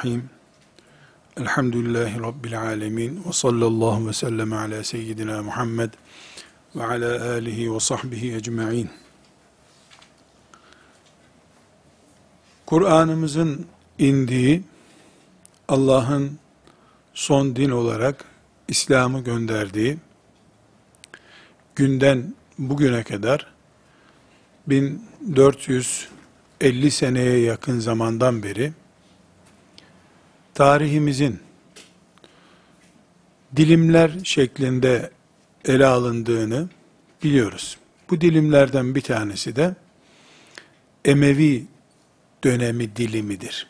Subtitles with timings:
[0.00, 0.40] Bismillahirrahmanirrahim.
[1.36, 3.22] Elhamdülillahi Rabbil alemin.
[3.26, 5.90] Ve sallallahu ve sellem ala seyyidina Muhammed
[6.76, 8.90] ve ala alihi ve sahbihi ecma'in.
[12.66, 13.66] Kur'an'ımızın
[13.98, 14.62] indiği,
[15.68, 16.38] Allah'ın
[17.14, 18.24] son din olarak
[18.68, 19.98] İslam'ı gönderdiği,
[21.76, 23.46] günden bugüne kadar
[24.66, 28.72] 1450 seneye yakın zamandan beri
[30.54, 31.40] tarihimizin
[33.56, 35.10] dilimler şeklinde
[35.64, 36.68] ele alındığını
[37.22, 37.78] biliyoruz.
[38.10, 39.74] Bu dilimlerden bir tanesi de
[41.04, 41.66] Emevi
[42.44, 43.66] dönemi dilimidir.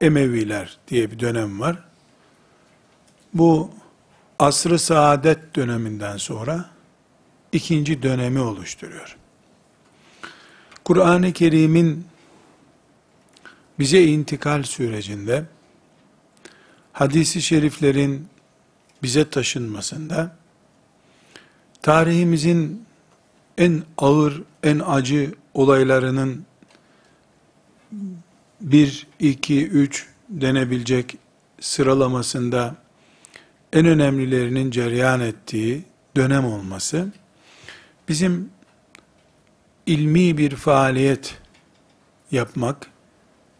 [0.00, 1.84] Emeviler diye bir dönem var.
[3.34, 3.70] Bu
[4.38, 6.70] asrı saadet döneminden sonra
[7.52, 9.16] ikinci dönemi oluşturuyor.
[10.84, 12.06] Kur'an-ı Kerim'in
[13.78, 15.44] bize intikal sürecinde
[16.98, 18.28] hadisi şeriflerin
[19.02, 20.36] bize taşınmasında
[21.82, 22.86] tarihimizin
[23.58, 26.46] en ağır, en acı olaylarının
[28.60, 31.16] bir, iki, üç denebilecek
[31.60, 32.74] sıralamasında
[33.72, 35.84] en önemlilerinin cereyan ettiği
[36.16, 37.12] dönem olması,
[38.08, 38.50] bizim
[39.86, 41.38] ilmi bir faaliyet
[42.30, 42.90] yapmak,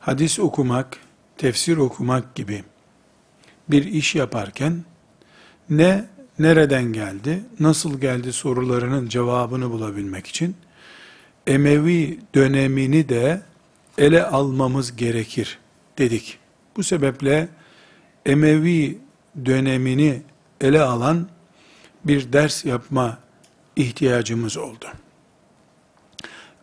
[0.01, 0.99] hadis okumak,
[1.37, 2.65] tefsir okumak gibi
[3.71, 4.85] bir iş yaparken
[5.71, 6.09] ne
[6.39, 10.57] nereden geldi, nasıl geldi sorularının cevabını bulabilmek için
[11.47, 13.43] Emevi dönemini de
[13.99, 15.59] ele almamız gerekir
[15.99, 16.39] dedik.
[16.77, 17.49] Bu sebeple
[18.27, 18.99] Emevi
[19.45, 20.23] dönemini
[20.61, 21.29] ele alan
[22.05, 23.19] bir ders yapma
[23.77, 24.87] ihtiyacımız oldu.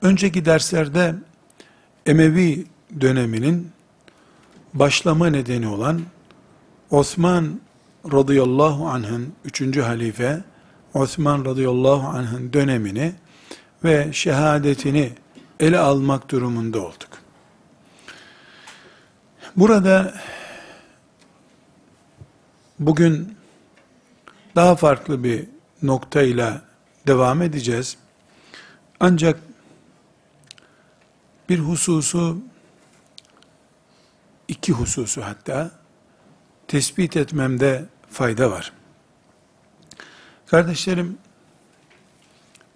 [0.01, 1.15] Önceki derslerde
[2.05, 2.65] Emevi
[3.01, 3.71] döneminin
[4.73, 6.01] başlama nedeni olan
[6.91, 7.61] Osman
[8.11, 10.43] radıyallahu anh'ın üçüncü halife
[10.93, 13.15] Osman radıyallahu anh'ın dönemini
[13.83, 15.13] ve şehadetini
[15.59, 17.09] ele almak durumunda olduk.
[19.55, 20.13] Burada
[22.79, 23.37] bugün
[24.55, 25.47] daha farklı bir
[25.83, 26.61] noktayla
[27.07, 27.97] devam edeceğiz.
[28.99, 29.39] Ancak
[31.49, 32.37] bir hususu,
[34.47, 35.71] iki hususu hatta,
[36.67, 38.73] tespit etmemde fayda var.
[40.45, 41.17] Kardeşlerim,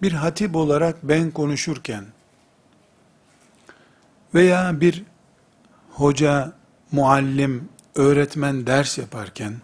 [0.02, 2.04] bir hatip olarak ben konuşurken
[4.34, 5.04] veya bir
[5.90, 6.52] hoca,
[6.92, 9.54] muallim, öğretmen ders yaparken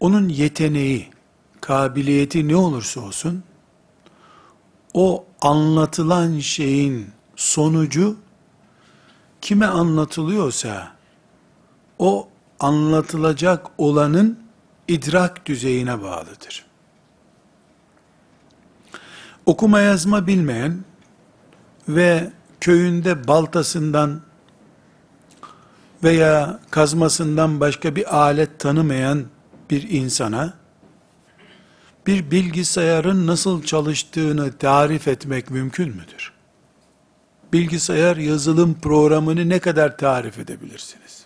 [0.00, 1.10] onun yeteneği,
[1.60, 3.44] kabiliyeti ne olursa olsun
[4.94, 8.16] o anlatılan şeyin sonucu
[9.40, 10.92] kime anlatılıyorsa
[12.04, 12.28] o
[12.60, 14.38] anlatılacak olanın
[14.88, 16.64] idrak düzeyine bağlıdır.
[19.46, 20.84] Okuma yazma bilmeyen
[21.88, 24.20] ve köyünde baltasından
[26.04, 29.24] veya kazmasından başka bir alet tanımayan
[29.70, 30.54] bir insana
[32.06, 36.32] bir bilgisayarın nasıl çalıştığını tarif etmek mümkün müdür?
[37.52, 41.23] Bilgisayar yazılım programını ne kadar tarif edebilirsiniz?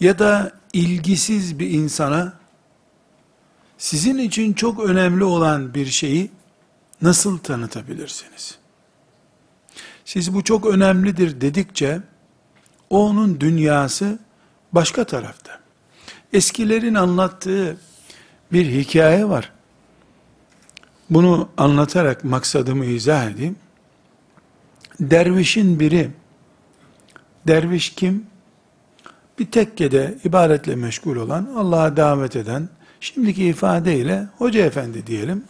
[0.00, 2.32] Ya da ilgisiz bir insana
[3.78, 6.30] sizin için çok önemli olan bir şeyi
[7.02, 8.58] nasıl tanıtabilirsiniz?
[10.04, 12.00] Siz bu çok önemlidir dedikçe
[12.90, 14.18] onun dünyası
[14.72, 15.60] başka tarafta.
[16.32, 17.76] Eskilerin anlattığı
[18.52, 19.52] bir hikaye var.
[21.10, 23.56] Bunu anlatarak maksadımı izah edeyim.
[25.00, 26.10] Dervişin biri,
[27.46, 28.29] derviş kim?
[29.40, 32.68] Bir tekkede ibadetle meşgul olan, Allah'a davet eden,
[33.00, 35.44] şimdiki ifadeyle hoca efendi diyelim,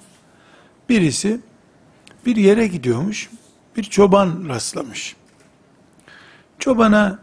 [0.89, 1.41] birisi
[2.27, 3.31] bir yere gidiyormuş,
[3.77, 5.17] bir çoban rastlamış.
[6.59, 7.19] Çobana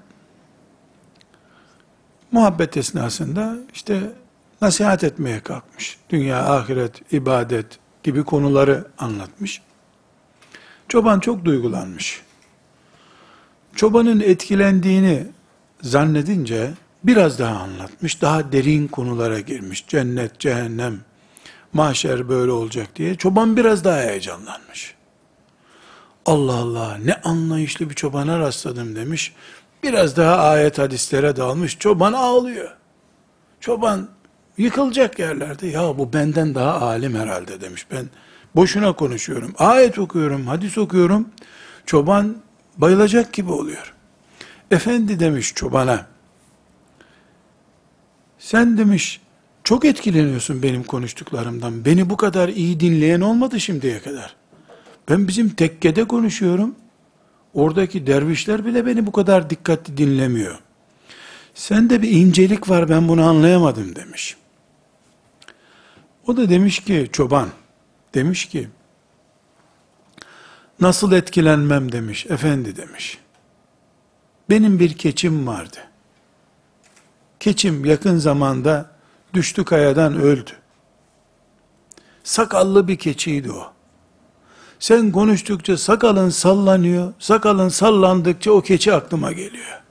[2.32, 4.02] muhabbet esnasında işte
[4.62, 5.98] nasihat etmeye kalkmış.
[6.10, 9.62] Dünya, ahiret, ibadet gibi konuları anlatmış.
[10.88, 12.22] Çoban çok duygulanmış.
[13.76, 15.37] Çobanın etkilendiğini
[15.82, 16.72] zannedince
[17.04, 18.22] biraz daha anlatmış.
[18.22, 19.88] Daha derin konulara girmiş.
[19.88, 21.00] Cennet, cehennem,
[21.74, 23.16] mahşer böyle olacak diye.
[23.16, 24.96] Çoban biraz daha heyecanlanmış.
[26.26, 29.34] Allah Allah ne anlayışlı bir çobana rastladım demiş.
[29.84, 31.80] Biraz daha ayet hadislere dalmış.
[31.80, 32.72] Çoban ağlıyor.
[33.60, 34.10] Çoban
[34.58, 35.68] yıkılacak yerlerde.
[35.68, 37.88] Ya bu benden daha alim herhalde demiş.
[37.92, 38.06] Ben
[38.56, 39.54] boşuna konuşuyorum.
[39.58, 41.30] Ayet okuyorum, hadis okuyorum.
[41.86, 42.36] Çoban
[42.78, 43.94] bayılacak gibi oluyor.
[44.72, 46.08] Efendi demiş çobana,
[48.40, 49.22] sen demiş
[49.64, 51.86] çok etkileniyorsun benim konuştuklarımdan.
[51.86, 54.36] Beni bu kadar iyi dinleyen olmadı şimdiye kadar.
[55.10, 56.76] Ben bizim tekkede konuşuyorum.
[57.54, 60.60] Oradaki dervişler bile beni bu kadar dikkatli dinlemiyor.
[61.54, 64.38] Sende bir incelik var ben bunu anlayamadım demiş.
[66.28, 67.50] O da demiş ki çoban
[68.14, 68.68] demiş ki
[70.82, 73.18] nasıl etkilenmem demiş efendi demiş.
[74.50, 75.78] Benim bir keçim vardı.
[77.40, 78.92] Keçim yakın zamanda
[79.34, 80.52] düştü kayadan öldü.
[82.24, 83.74] Sakallı bir keçiydi o.
[84.80, 89.82] Sen konuştukça sakalın sallanıyor, sakalın sallandıkça o keçi aklıma geliyor.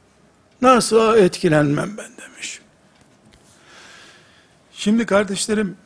[0.63, 2.61] Nasıl etkilenmem ben demiş.
[4.73, 5.77] Şimdi kardeşlerim,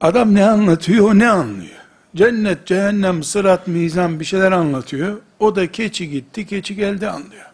[0.00, 1.75] adam ne anlatıyor, ne anlıyor?
[2.16, 5.20] Cennet, cehennem, sırat, mizan bir şeyler anlatıyor.
[5.40, 7.46] O da keçi gitti, keçi geldi anlıyor.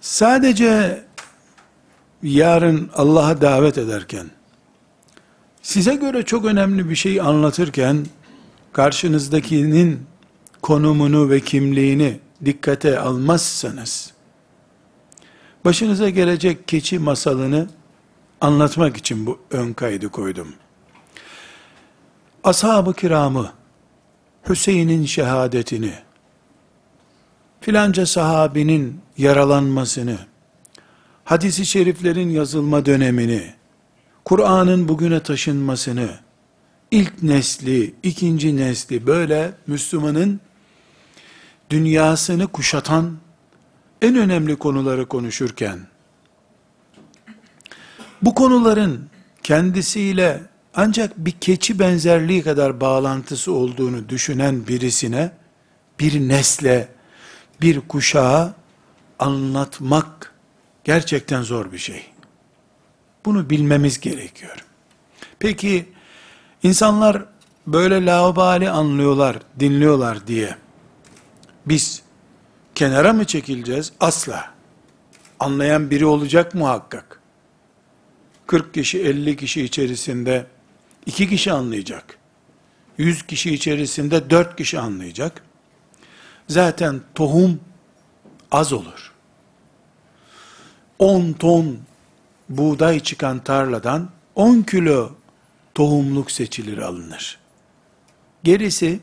[0.00, 1.04] Sadece
[2.22, 4.26] yarın Allah'a davet ederken,
[5.62, 8.06] size göre çok önemli bir şey anlatırken,
[8.72, 10.06] karşınızdakinin
[10.62, 14.12] konumunu ve kimliğini dikkate almazsanız,
[15.64, 17.68] başınıza gelecek keçi masalını
[18.40, 20.54] anlatmak için bu ön kaydı koydum.
[22.44, 23.52] Ashab-ı kiramı,
[24.48, 25.92] Hüseyin'in şehadetini,
[27.60, 30.18] filanca sahabinin yaralanmasını,
[31.24, 33.54] hadisi şeriflerin yazılma dönemini,
[34.24, 36.08] Kur'an'ın bugüne taşınmasını,
[36.90, 40.40] ilk nesli, ikinci nesli böyle Müslümanın
[41.70, 43.16] dünyasını kuşatan
[44.02, 45.80] en önemli konuları konuşurken,
[48.22, 49.08] bu konuların
[49.42, 55.32] kendisiyle ancak bir keçi benzerliği kadar bağlantısı olduğunu düşünen birisine,
[56.00, 56.88] bir nesle,
[57.60, 58.54] bir kuşağa
[59.18, 60.32] anlatmak
[60.84, 62.06] gerçekten zor bir şey.
[63.24, 64.64] Bunu bilmemiz gerekiyor.
[65.38, 65.88] Peki,
[66.62, 67.24] insanlar
[67.66, 70.56] böyle laubali anlıyorlar, dinliyorlar diye,
[71.66, 72.02] biz
[72.74, 73.92] kenara mı çekileceğiz?
[74.00, 74.54] Asla.
[75.40, 77.20] Anlayan biri olacak muhakkak.
[78.46, 80.46] 40 kişi, 50 kişi içerisinde
[81.06, 82.18] iki kişi anlayacak.
[82.98, 85.42] 100 kişi içerisinde 4 kişi anlayacak.
[86.48, 87.60] Zaten tohum
[88.50, 89.12] az olur.
[90.98, 91.78] 10 ton
[92.48, 95.12] buğday çıkan tarladan 10 kilo
[95.74, 97.38] tohumluk seçilir alınır.
[98.44, 99.00] Gerisi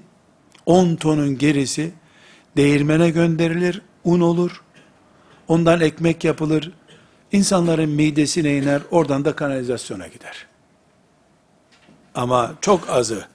[0.65, 1.91] 10 tonun gerisi
[2.57, 4.63] değirmene gönderilir, un olur.
[5.47, 6.71] Ondan ekmek yapılır.
[7.31, 10.50] İnsanların midesine iner, oradan da kanalizasyona gider.
[12.15, 13.25] Ama çok azı,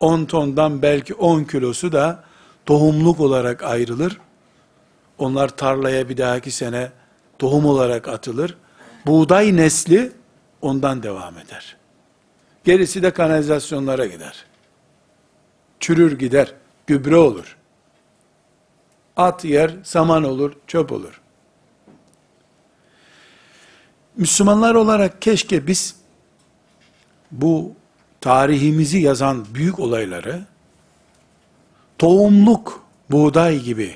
[0.00, 2.24] 10 tondan belki 10 kilosu da
[2.66, 4.20] tohumluk olarak ayrılır.
[5.18, 6.92] Onlar tarlaya bir dahaki sene
[7.38, 8.56] tohum olarak atılır.
[9.06, 10.12] Buğday nesli
[10.62, 11.76] ondan devam eder.
[12.64, 14.44] Gerisi de kanalizasyonlara gider.
[15.80, 16.54] Çürür gider,
[16.86, 17.56] gübre olur.
[19.16, 21.20] At yer, saman olur, çöp olur.
[24.16, 25.96] Müslümanlar olarak keşke biz
[27.30, 27.72] bu
[28.26, 30.44] tarihimizi yazan büyük olayları
[31.98, 33.94] tohumluk buğday gibi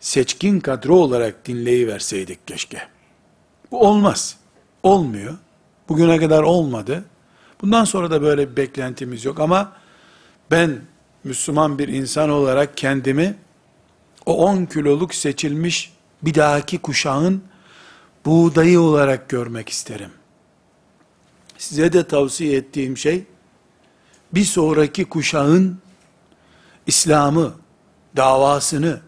[0.00, 2.78] seçkin kadro olarak dinleyiverseydik keşke.
[3.70, 4.36] Bu olmaz.
[4.82, 5.34] Olmuyor.
[5.88, 7.04] Bugüne kadar olmadı.
[7.60, 9.72] Bundan sonra da böyle bir beklentimiz yok ama
[10.50, 10.80] ben
[11.24, 13.34] Müslüman bir insan olarak kendimi
[14.26, 15.92] o 10 kiloluk seçilmiş
[16.22, 17.42] bir dahaki kuşağın
[18.26, 20.10] buğdayı olarak görmek isterim.
[21.58, 23.24] Size de tavsiye ettiğim şey,
[24.32, 25.78] bir sonraki kuşağın
[26.86, 27.54] İslam'ı,
[28.16, 29.00] davasını,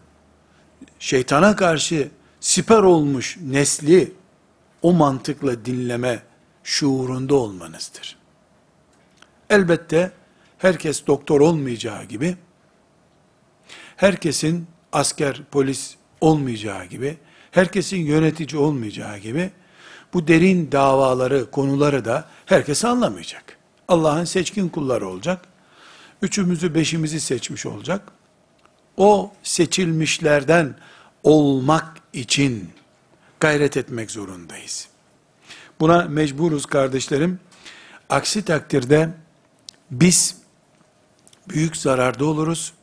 [0.99, 4.13] şeytana karşı siper olmuş nesli,
[4.81, 6.23] o mantıkla dinleme
[6.63, 8.17] şuurunda olmanızdır.
[9.49, 10.11] Elbette,
[10.57, 12.35] herkes doktor olmayacağı gibi,
[13.95, 17.17] herkesin asker, polis olmayacağı gibi,
[17.51, 19.51] herkesin yönetici olmayacağı gibi,
[20.13, 23.60] bu derin davaları, konuları da herkes anlamayacak.
[23.87, 25.45] Allah'ın seçkin kulları olacak.
[26.21, 28.11] Üçümüzü, beşimizi seçmiş olacak.
[28.97, 30.75] O seçilmişlerden
[31.23, 32.69] olmak için
[33.39, 34.87] gayret etmek zorundayız.
[35.79, 37.39] Buna mecburuz kardeşlerim.
[38.09, 39.09] Aksi takdirde
[39.91, 40.37] biz
[41.49, 42.73] büyük zararda oluruz.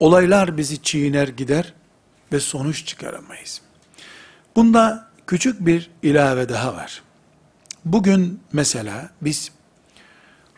[0.00, 1.74] Olaylar bizi çiğner gider
[2.32, 3.60] ve sonuç çıkaramayız.
[4.56, 7.02] Bunda küçük bir ilave daha var.
[7.84, 9.52] Bugün mesela biz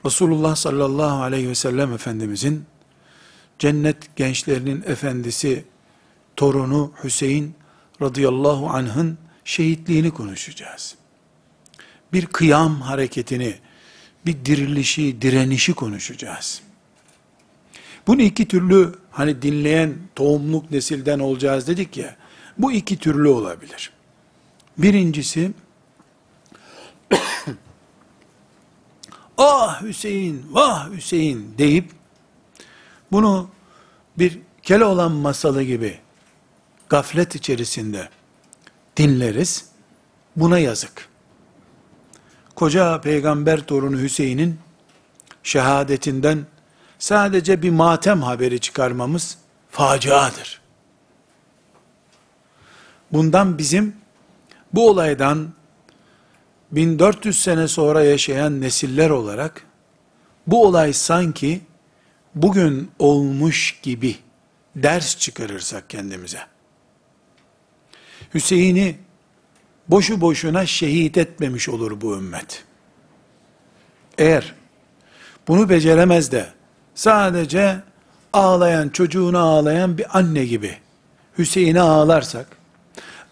[0.06, 2.64] Resulullah sallallahu aleyhi ve sellem Efendimizin
[3.58, 5.64] cennet gençlerinin efendisi
[6.36, 7.54] torunu Hüseyin
[8.02, 10.94] radıyallahu anh'ın şehitliğini konuşacağız.
[12.12, 13.54] Bir kıyam hareketini,
[14.26, 16.62] bir dirilişi, direnişi konuşacağız.
[18.06, 22.16] Bunu iki türlü hani dinleyen tohumluk nesilden olacağız dedik ya.
[22.58, 23.92] Bu iki türlü olabilir.
[24.78, 25.52] Birincisi
[29.38, 31.90] ah Hüseyin, vah Hüseyin deyip
[33.12, 33.50] bunu
[34.18, 35.98] bir Keloğlan masalı gibi
[36.88, 38.08] gaflet içerisinde
[38.96, 39.68] dinleriz.
[40.36, 41.08] Buna yazık.
[42.54, 44.58] Koca peygamber torunu Hüseyin'in
[45.42, 46.46] şehadetinden
[46.98, 49.38] sadece bir matem haberi çıkarmamız
[49.70, 50.60] faciadır.
[53.12, 53.96] Bundan bizim
[54.72, 55.52] bu olaydan
[56.72, 59.62] 1400 sene sonra yaşayan nesiller olarak
[60.46, 61.60] bu olay sanki
[62.34, 64.16] bugün olmuş gibi
[64.76, 66.40] ders çıkarırsak kendimize.
[68.34, 68.98] Hüseyin'i
[69.88, 72.64] boşu boşuna şehit etmemiş olur bu ümmet.
[74.18, 74.54] Eğer
[75.48, 76.46] bunu beceremez de
[76.94, 77.76] sadece
[78.32, 80.76] ağlayan, çocuğuna ağlayan bir anne gibi
[81.38, 82.46] Hüseyin'e ağlarsak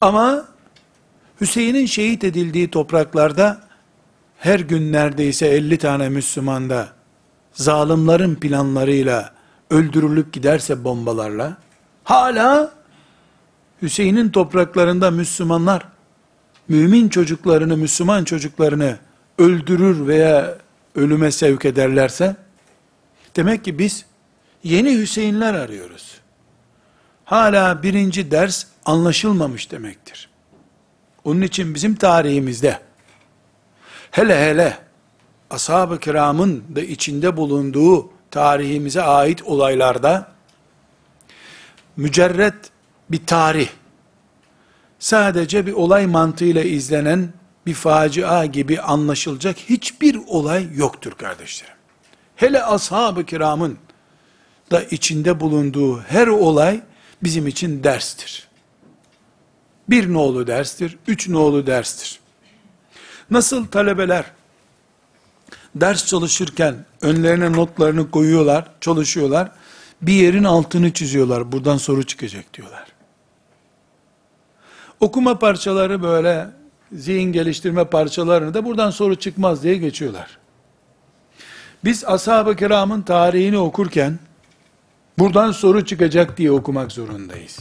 [0.00, 0.48] ama
[1.40, 3.60] Hüseyin'in şehit edildiği topraklarda
[4.38, 6.88] her gün neredeyse 50 tane Müslüman da
[7.52, 9.32] zalimlerin planlarıyla
[9.70, 11.56] öldürülüp giderse bombalarla
[12.04, 12.72] hala
[13.82, 15.88] Hüseyin'in topraklarında Müslümanlar
[16.68, 18.98] mümin çocuklarını, Müslüman çocuklarını
[19.38, 20.58] öldürür veya
[20.94, 22.36] ölüme sevk ederlerse
[23.36, 24.04] demek ki biz
[24.62, 26.20] yeni Hüseyinler arıyoruz.
[27.24, 30.28] Hala birinci ders anlaşılmamış demektir.
[31.26, 32.80] Onun için bizim tarihimizde
[34.10, 34.78] hele hele
[35.50, 40.28] ashab-ı kiramın da içinde bulunduğu tarihimize ait olaylarda
[41.96, 42.54] mücerret
[43.10, 43.68] bir tarih,
[44.98, 47.32] sadece bir olay mantığıyla izlenen
[47.66, 51.74] bir facia gibi anlaşılacak hiçbir olay yoktur kardeşlerim.
[52.36, 53.78] Hele ashab-ı kiramın
[54.70, 56.80] da içinde bulunduğu her olay
[57.22, 58.45] bizim için derstir.
[59.88, 62.20] Bir nolu derstir, üç nolu derstir.
[63.30, 64.24] Nasıl talebeler
[65.74, 69.50] ders çalışırken önlerine notlarını koyuyorlar, çalışıyorlar,
[70.02, 72.86] bir yerin altını çiziyorlar, buradan soru çıkacak diyorlar.
[75.00, 76.46] Okuma parçaları böyle
[76.92, 80.38] zihin geliştirme parçalarını da buradan soru çıkmaz diye geçiyorlar.
[81.84, 84.18] Biz ashab-ı kiramın tarihini okurken
[85.18, 87.58] buradan soru çıkacak diye okumak zorundayız.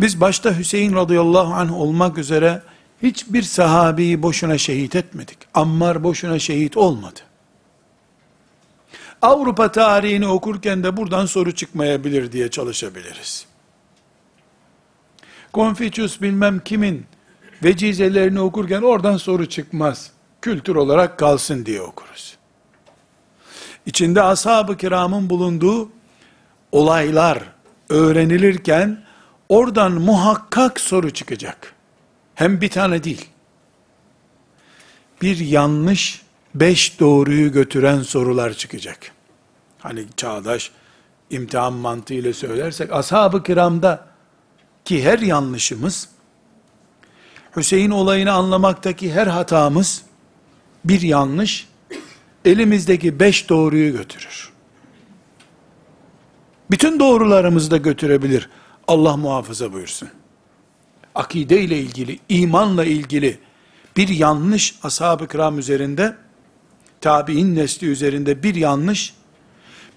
[0.00, 2.62] Biz başta Hüseyin radıyallahu anh olmak üzere
[3.02, 5.38] hiçbir sahabeyi boşuna şehit etmedik.
[5.54, 7.20] Ammar boşuna şehit olmadı.
[9.22, 13.46] Avrupa tarihini okurken de buradan soru çıkmayabilir diye çalışabiliriz.
[15.52, 17.06] Konfüçyüs bilmem kimin
[17.64, 20.10] vecizelerini okurken oradan soru çıkmaz.
[20.42, 22.36] Kültür olarak kalsın diye okuruz.
[23.86, 25.88] İçinde ashab-ı kiramın bulunduğu
[26.72, 27.42] olaylar
[27.88, 29.04] öğrenilirken
[29.52, 31.74] oradan muhakkak soru çıkacak.
[32.34, 33.28] Hem bir tane değil.
[35.22, 36.22] Bir yanlış,
[36.54, 39.12] beş doğruyu götüren sorular çıkacak.
[39.78, 40.70] Hani çağdaş
[41.30, 44.06] imtihan mantığıyla söylersek, ashab-ı kiramda
[44.84, 46.08] ki her yanlışımız,
[47.56, 50.02] Hüseyin olayını anlamaktaki her hatamız,
[50.84, 51.68] bir yanlış,
[52.44, 54.52] elimizdeki beş doğruyu götürür.
[56.70, 58.48] Bütün doğrularımızı da götürebilir.
[58.92, 60.08] Allah muhafaza buyursun.
[61.14, 63.38] Akide ile ilgili, imanla ilgili
[63.96, 66.16] bir yanlış ashab-ı kiram üzerinde,
[67.00, 69.14] tabi'in nesli üzerinde bir yanlış,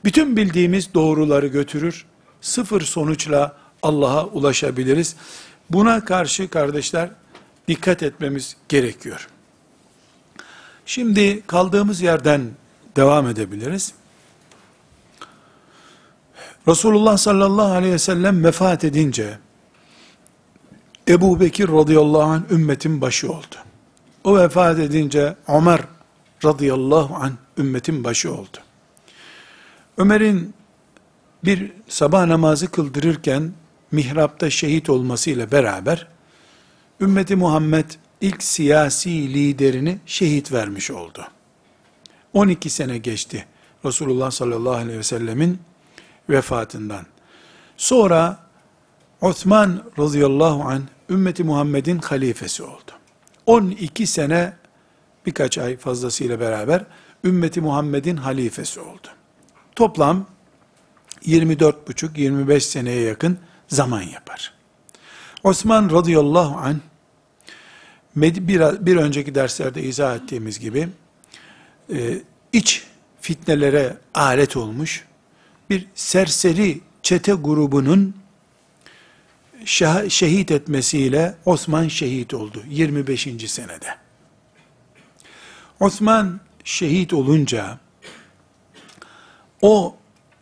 [0.04, 2.06] bütün bildiğimiz doğruları götürür.
[2.42, 5.16] Sıfır sonuçla Allah'a ulaşabiliriz.
[5.70, 7.10] Buna karşı kardeşler
[7.68, 9.28] dikkat etmemiz gerekiyor.
[10.86, 12.42] Şimdi kaldığımız yerden
[12.96, 13.94] devam edebiliriz.
[16.68, 19.38] Resulullah sallallahu aleyhi ve sellem vefat edince
[21.08, 23.56] Ebu Bekir radıyallahu anh ümmetin başı oldu.
[24.24, 25.82] O vefat edince Ömer
[26.46, 28.58] radıyallahu anh ümmetin başı oldu.
[29.98, 30.54] Ömer'in
[31.44, 33.52] bir sabah namazı kıldırırken
[33.92, 36.08] mihrapta şehit olmasıyla beraber
[37.02, 37.86] ümmeti Muhammed
[38.22, 41.28] ilk siyasi liderini şehit vermiş oldu.
[42.34, 43.46] 12 sene geçti
[43.86, 45.60] Resulullah sallallahu aleyhi ve sellemin
[46.30, 47.06] vefatından.
[47.78, 48.38] Sonra
[49.22, 52.92] Osman radıyallahu an ümmeti Muhammed'in halifesi oldu.
[53.46, 54.54] 12 sene
[55.26, 56.86] birkaç ay fazlasıyla beraber
[57.24, 59.08] ümmeti Muhammed'in halifesi oldu.
[59.76, 60.26] Toplam
[61.26, 64.54] 24,5-25 seneye yakın zaman yapar.
[65.44, 66.78] Osman radıyallahu anh
[68.16, 70.90] bir, bir önceki derslerde izah ettiğimiz gibi
[71.94, 72.22] e,
[72.54, 72.84] iç
[73.22, 75.06] fitnelere alet olmuş
[75.70, 78.16] bir serseri çete grubunun
[80.10, 83.28] şehit etmesiyle Osman şehit oldu 25.
[83.48, 83.98] senede.
[85.80, 87.80] Osman şehit olunca
[89.62, 89.96] o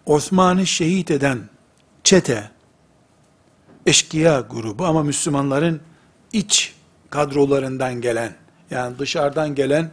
[0.06, 1.50] Osman'ı şehit eden
[2.04, 2.52] çete
[3.86, 5.82] eşkıya grubu ama Müslümanların
[6.34, 6.76] iç
[7.10, 8.36] kadrolarından gelen
[8.72, 9.92] yani dışarıdan gelen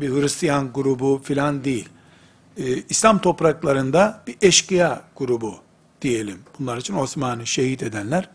[0.00, 1.88] bir Hristiyan grubu filan değil.
[2.58, 5.56] Ee, İslam topraklarında bir eşkıya grubu
[6.02, 6.38] diyelim.
[6.58, 8.28] Bunlar için Osman'ı şehit edenler.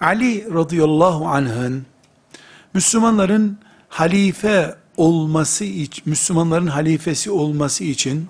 [0.00, 1.86] Ali radıyallahu anh'ın
[2.74, 3.58] Müslümanların
[3.88, 8.28] halife olması için, Müslümanların halifesi olması için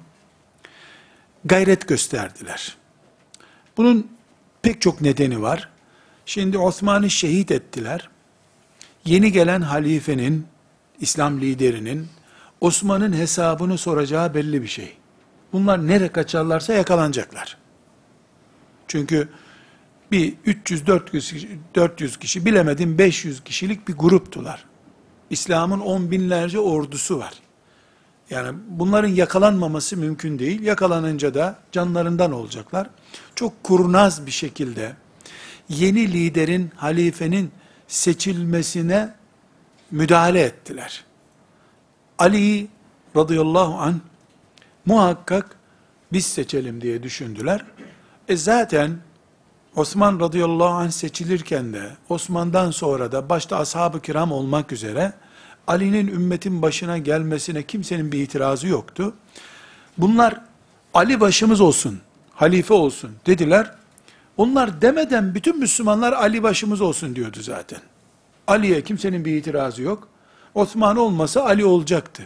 [1.44, 2.76] gayret gösterdiler.
[3.76, 4.10] Bunun
[4.62, 5.68] pek çok nedeni var.
[6.26, 8.08] Şimdi Osman'ı şehit ettiler.
[9.04, 10.46] Yeni gelen halifenin,
[11.00, 12.08] İslam liderinin
[12.60, 14.96] Osman'ın hesabını soracağı belli bir şey.
[15.54, 17.56] Bunlar nere kaçarlarsa yakalanacaklar.
[18.88, 19.28] Çünkü
[20.12, 24.64] bir 300-400 400 kişi bilemedim 500 kişilik bir gruptular.
[25.30, 27.34] İslam'ın on binlerce ordusu var.
[28.30, 30.62] Yani bunların yakalanmaması mümkün değil.
[30.62, 32.90] Yakalanınca da canlarından olacaklar.
[33.34, 34.96] Çok kurnaz bir şekilde
[35.68, 37.50] yeni liderin, halifenin
[37.88, 39.14] seçilmesine
[39.90, 41.04] müdahale ettiler.
[42.18, 42.68] Ali
[43.16, 44.00] radıyallahu an
[44.86, 45.56] muhakkak
[46.12, 47.64] biz seçelim diye düşündüler.
[48.28, 48.98] E zaten
[49.76, 55.12] Osman radıyallahu anh seçilirken de Osman'dan sonra da başta ashab-ı kiram olmak üzere
[55.66, 59.14] Ali'nin ümmetin başına gelmesine kimsenin bir itirazı yoktu.
[59.98, 60.40] Bunlar
[60.94, 62.00] Ali başımız olsun,
[62.34, 63.70] halife olsun dediler.
[64.36, 67.80] Onlar demeden bütün Müslümanlar Ali başımız olsun diyordu zaten.
[68.46, 70.08] Ali'ye kimsenin bir itirazı yok.
[70.54, 72.22] Osman olmasa Ali olacaktı.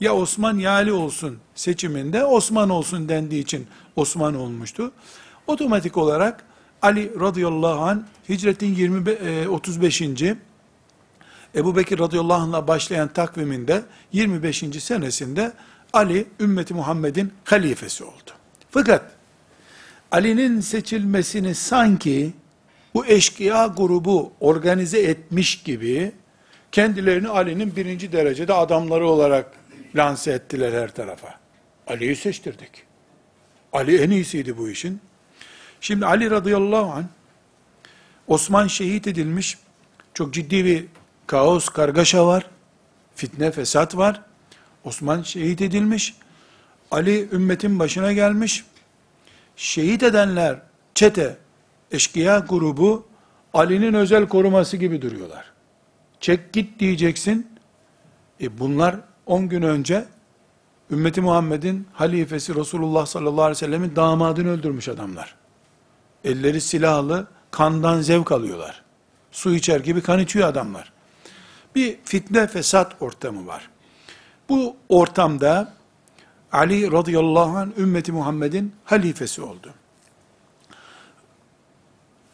[0.00, 4.92] Ya Osman ya Ali olsun seçiminde Osman olsun dendiği için Osman olmuştu.
[5.46, 6.44] Otomatik olarak
[6.82, 10.02] Ali radıyallahu an hicretin 20, 35.
[10.02, 10.36] E,
[11.54, 13.82] Ebu Bekir radıyallahu anh'la başlayan takviminde
[14.12, 14.64] 25.
[14.78, 15.52] senesinde
[15.92, 18.30] Ali ümmeti Muhammed'in halifesi oldu.
[18.70, 19.10] Fakat
[20.10, 22.32] Ali'nin seçilmesini sanki
[22.94, 26.12] bu eşkıya grubu organize etmiş gibi
[26.72, 29.52] kendilerini Ali'nin birinci derecede adamları olarak
[29.96, 31.34] lanse ettiler her tarafa.
[31.86, 32.70] Ali'yi seçtirdik.
[33.72, 35.00] Ali en iyisiydi bu işin.
[35.80, 37.04] Şimdi Ali radıyallahu anh,
[38.26, 39.58] Osman şehit edilmiş,
[40.14, 40.86] çok ciddi bir
[41.26, 42.46] kaos, kargaşa var,
[43.14, 44.22] fitne, fesat var.
[44.84, 46.16] Osman şehit edilmiş,
[46.90, 48.64] Ali ümmetin başına gelmiş,
[49.56, 50.58] şehit edenler,
[50.94, 51.36] çete,
[51.92, 53.08] eşkıya grubu,
[53.54, 55.52] Ali'nin özel koruması gibi duruyorlar.
[56.20, 57.58] Çek git diyeceksin,
[58.40, 58.96] e bunlar
[59.28, 60.04] 10 gün önce,
[60.90, 65.34] ümmeti Muhammed'in halifesi Resulullah sallallahu aleyhi ve sellemin damadını öldürmüş adamlar.
[66.24, 68.82] Elleri silahlı, kandan zevk alıyorlar.
[69.32, 70.92] Su içer gibi kan içiyor adamlar.
[71.74, 73.70] Bir fitne fesat ortamı var.
[74.48, 75.72] Bu ortamda
[76.52, 79.74] Ali radıyallahu anh ümmeti Muhammed'in halifesi oldu.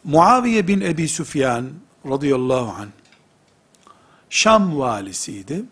[0.03, 1.69] Muaviye bin Ebi Süfyan
[2.09, 2.89] radıyallahu anh
[4.29, 5.63] Şam valisiydi.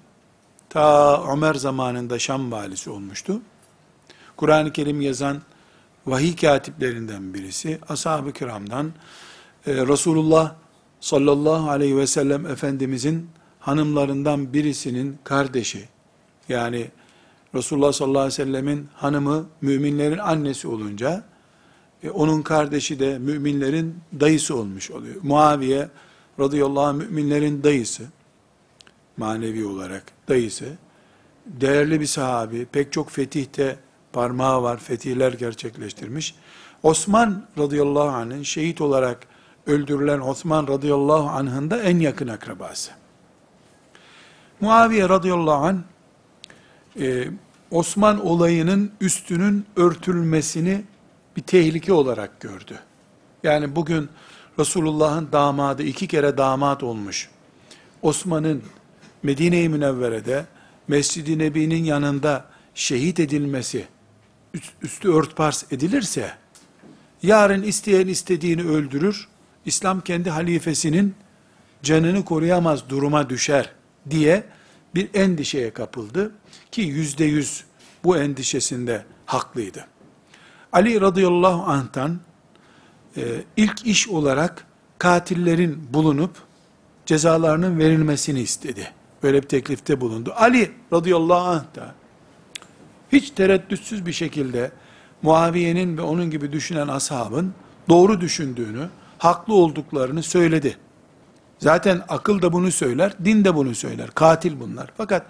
[0.74, 3.42] Ta Ömer zamanında Şam valisi olmuştu.
[4.38, 5.42] Kur'an-ı Kerim yazan
[6.06, 8.92] vahiy katiplerinden birisi, ashab-ı kiramdan,
[9.68, 10.56] e, Resulullah
[11.00, 15.86] sallallahu aleyhi ve sellem Efendimizin hanımlarından birisinin kardeşi,
[16.50, 16.88] yani
[17.56, 21.24] Resulullah sallallahu aleyhi ve sellemin hanımı müminlerin annesi olunca,
[22.04, 25.16] e, onun kardeşi de müminlerin dayısı olmuş oluyor.
[25.24, 25.90] Muaviye
[26.40, 28.04] radıyallahu anh müminlerin dayısı,
[29.18, 30.66] manevi olarak dayısı,
[31.46, 33.80] değerli bir sahabi, pek çok fetihte
[34.14, 36.36] parmağı var, fetihler gerçekleştirmiş.
[36.84, 39.28] Osman radıyallahu anh'ın şehit olarak
[39.68, 42.92] öldürülen Osman radıyallahu anh'ın da en yakın akrabası.
[44.62, 45.78] Muaviye radıyallahu anh,
[47.00, 47.28] e,
[47.72, 50.84] Osman olayının üstünün örtülmesini
[51.38, 52.80] bir tehlike olarak gördü.
[53.44, 54.10] Yani bugün
[54.60, 57.30] Resulullah'ın damadı iki kere damat olmuş.
[58.02, 58.64] Osman'ın
[59.24, 60.46] Medine-i Münevvere'de
[60.88, 63.88] Mescid-i Nebi'nin yanında şehit edilmesi
[64.82, 66.32] üstü örtbars edilirse,
[67.24, 69.28] yarın isteyen istediğini öldürür,
[69.66, 71.16] İslam kendi halifesinin
[71.84, 73.72] canını koruyamaz duruma düşer
[74.10, 74.44] diye
[74.96, 76.32] bir endişeye kapıldı.
[76.72, 77.64] Ki yüzde yüz
[78.04, 79.88] bu endişesinde haklıydı.
[80.72, 82.20] Ali radıyallahu anh'tan
[83.18, 83.22] e,
[83.58, 84.66] ilk iş olarak
[84.98, 86.32] katillerin bulunup
[87.06, 88.92] cezalarının verilmesini istedi.
[89.24, 90.34] Böyle bir teklifte bulundu.
[90.36, 91.96] Ali radıyallahu anh da
[93.12, 94.72] hiç tereddütsüz bir şekilde
[95.22, 97.54] Muaviye'nin ve onun gibi düşünen ashabın
[97.90, 100.78] doğru düşündüğünü, haklı olduklarını söyledi.
[101.60, 104.12] Zaten akıl da bunu söyler, din de bunu söyler.
[104.12, 104.92] Katil bunlar.
[104.98, 105.26] Fakat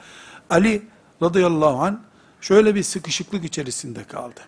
[0.50, 0.84] Ali
[1.22, 1.96] radıyallahu anh
[2.42, 4.40] şöyle bir sıkışıklık içerisinde kaldı.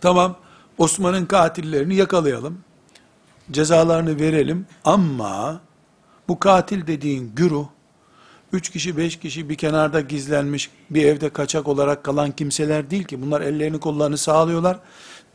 [0.00, 0.36] Tamam,
[0.78, 2.58] Osman'ın katillerini yakalayalım,
[3.50, 5.60] cezalarını verelim ama
[6.28, 7.66] bu katil dediğin güruh,
[8.52, 13.22] üç kişi, beş kişi bir kenarda gizlenmiş, bir evde kaçak olarak kalan kimseler değil ki.
[13.22, 14.78] Bunlar ellerini kollarını sağlıyorlar.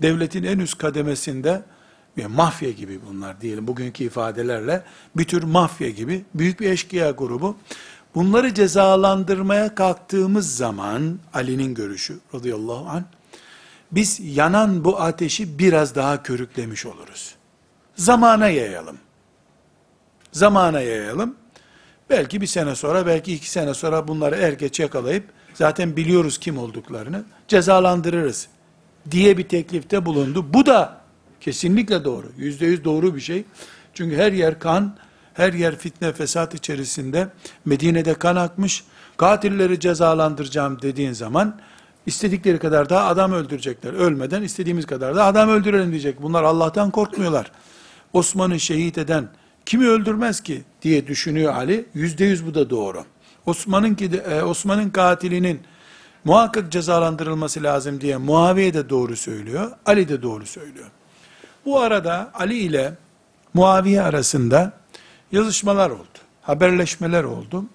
[0.02, 1.64] Devletin en üst kademesinde,
[2.18, 4.84] bir mafya gibi bunlar diyelim bugünkü ifadelerle,
[5.16, 7.58] bir tür mafya gibi, büyük bir eşkıya grubu.
[8.16, 13.04] Bunları cezalandırmaya kalktığımız zaman, Ali'nin görüşü radıyallahu anh,
[13.92, 17.36] biz yanan bu ateşi biraz daha körüklemiş oluruz.
[17.96, 18.98] Zamana yayalım.
[20.32, 21.36] Zamana yayalım.
[22.14, 25.24] Belki bir sene sonra, belki iki sene sonra bunları er geç yakalayıp,
[25.54, 28.48] zaten biliyoruz kim olduklarını, cezalandırırız
[29.12, 30.54] diye bir teklifte bulundu.
[30.54, 31.02] Bu da
[31.42, 32.32] kesinlikle doğru.
[32.38, 33.44] Yüzde yüz doğru bir şey.
[33.94, 34.98] Çünkü her yer kan,
[35.34, 37.28] her yer fitne fesat içerisinde.
[37.66, 38.84] Medine'de kan akmış.
[39.18, 41.60] Katilleri cezalandıracağım dediğin zaman,
[42.06, 43.94] istedikleri kadar daha adam öldürecekler.
[43.94, 46.22] Ölmeden istediğimiz kadar da adam öldürelim diyecek.
[46.22, 47.52] Bunlar Allah'tan korkmuyorlar.
[48.14, 49.30] Osman'ı şehit eden,
[49.66, 51.86] kimi öldürmez ki diye düşünüyor Ali.
[51.94, 53.06] Yüzde yüz bu da doğru.
[53.46, 53.98] Osman'ın
[54.30, 55.62] e, Osman'ın katilinin
[56.24, 59.72] muhakkak cezalandırılması lazım diye Muaviye de doğru söylüyor.
[59.86, 60.92] Ali de doğru söylüyor.
[61.66, 62.94] Bu arada Ali ile
[63.54, 64.74] Muaviye arasında
[65.32, 66.20] yazışmalar oldu.
[66.42, 67.66] Haberleşmeler oldu.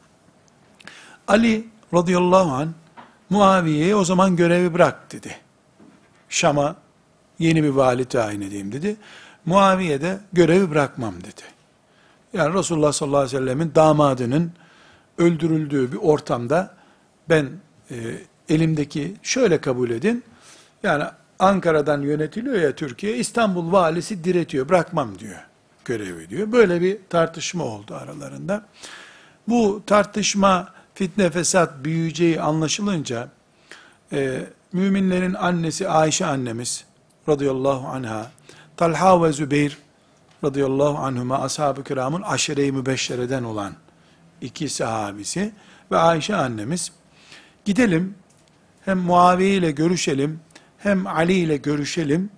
[1.28, 2.74] Ali radıyallahu an
[3.30, 5.36] Muaviye'ye o zaman görevi bırak dedi.
[6.28, 6.76] Şam'a
[7.38, 8.96] yeni bir vali tayin edeyim dedi.
[9.46, 11.57] Muaviye de görevi bırakmam dedi.
[12.32, 14.52] Yani Resulullah sallallahu aleyhi ve sellemin damadının
[15.18, 16.74] öldürüldüğü bir ortamda
[17.28, 17.48] ben
[17.90, 17.96] e,
[18.48, 20.24] elimdeki şöyle kabul edin.
[20.82, 21.04] Yani
[21.38, 25.48] Ankara'dan yönetiliyor ya Türkiye, İstanbul valisi diretiyor, bırakmam diyor
[25.84, 26.52] görevi diyor.
[26.52, 28.64] Böyle bir tartışma oldu aralarında.
[29.48, 33.28] Bu tartışma fitne fesat büyüyeceği anlaşılınca
[34.12, 34.40] e,
[34.72, 36.84] müminlerin annesi Ayşe annemiz
[37.28, 38.30] radıyallahu anha
[38.76, 39.78] Talha ve Zübeyir
[40.44, 43.72] radıyallahu anhuma ashab-ı kiramın aşire-i mübeşşereden olan
[44.40, 45.52] iki sahabisi
[45.90, 46.92] ve Ayşe annemiz
[47.64, 48.14] gidelim
[48.84, 50.40] hem Muaviye ile görüşelim
[50.78, 52.30] hem Ali ile görüşelim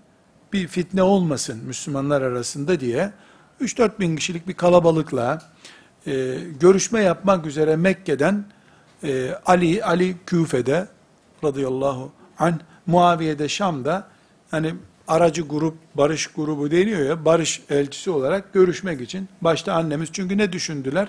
[0.53, 3.13] bir fitne olmasın Müslümanlar arasında diye
[3.61, 5.43] 3-4 bin kişilik bir kalabalıkla
[6.07, 8.45] e, görüşme yapmak üzere Mekke'den
[9.05, 10.89] e, Ali, Ali Küfe'de
[11.45, 14.09] radıyallahu anh, Muaviye'de Şam'da
[14.51, 14.75] hani
[15.11, 19.29] aracı grup, barış grubu deniyor ya, barış elçisi olarak görüşmek için.
[19.41, 21.09] Başta annemiz çünkü ne düşündüler?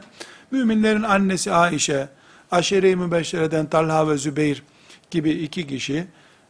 [0.52, 2.10] Müminlerin annesi Aişe,
[2.52, 4.64] Aşere-i Mübeşşere'den Talha ve Zübeyir
[5.12, 6.08] gibi iki kişi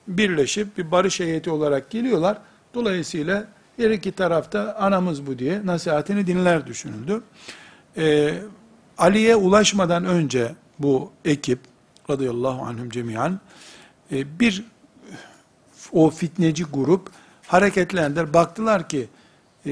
[0.07, 2.37] birleşip bir barış heyeti olarak geliyorlar.
[2.73, 7.21] Dolayısıyla her iki tarafta anamız bu diye nasihatini dinler düşünüldü.
[7.97, 8.33] Ee,
[8.97, 11.59] Ali'ye ulaşmadan önce bu ekip
[12.09, 13.39] radıyallahu anhum cemiyan
[14.11, 14.63] e, bir
[15.91, 17.09] o fitneci grup
[17.51, 18.33] hareketlendiler.
[18.33, 19.07] Baktılar ki
[19.65, 19.71] e,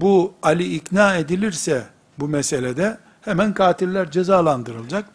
[0.00, 1.84] bu Ali ikna edilirse
[2.18, 5.10] bu meselede hemen katiller cezalandırılacak.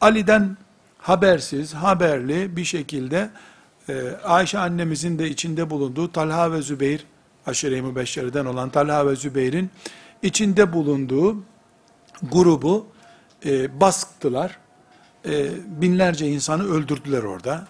[0.00, 0.56] Ali'den
[0.98, 3.30] habersiz, haberli bir şekilde
[3.88, 7.06] e, Ayşe annemizin de içinde bulunduğu Talha ve Zübeyir,
[7.46, 9.70] aşire-i mübeşşeriden olan Talha ve Zübeyir'in
[10.22, 11.36] içinde bulunduğu
[12.22, 12.86] grubu
[13.46, 14.58] e, basktılar.
[15.26, 17.66] E, binlerce insanı öldürdüler orada.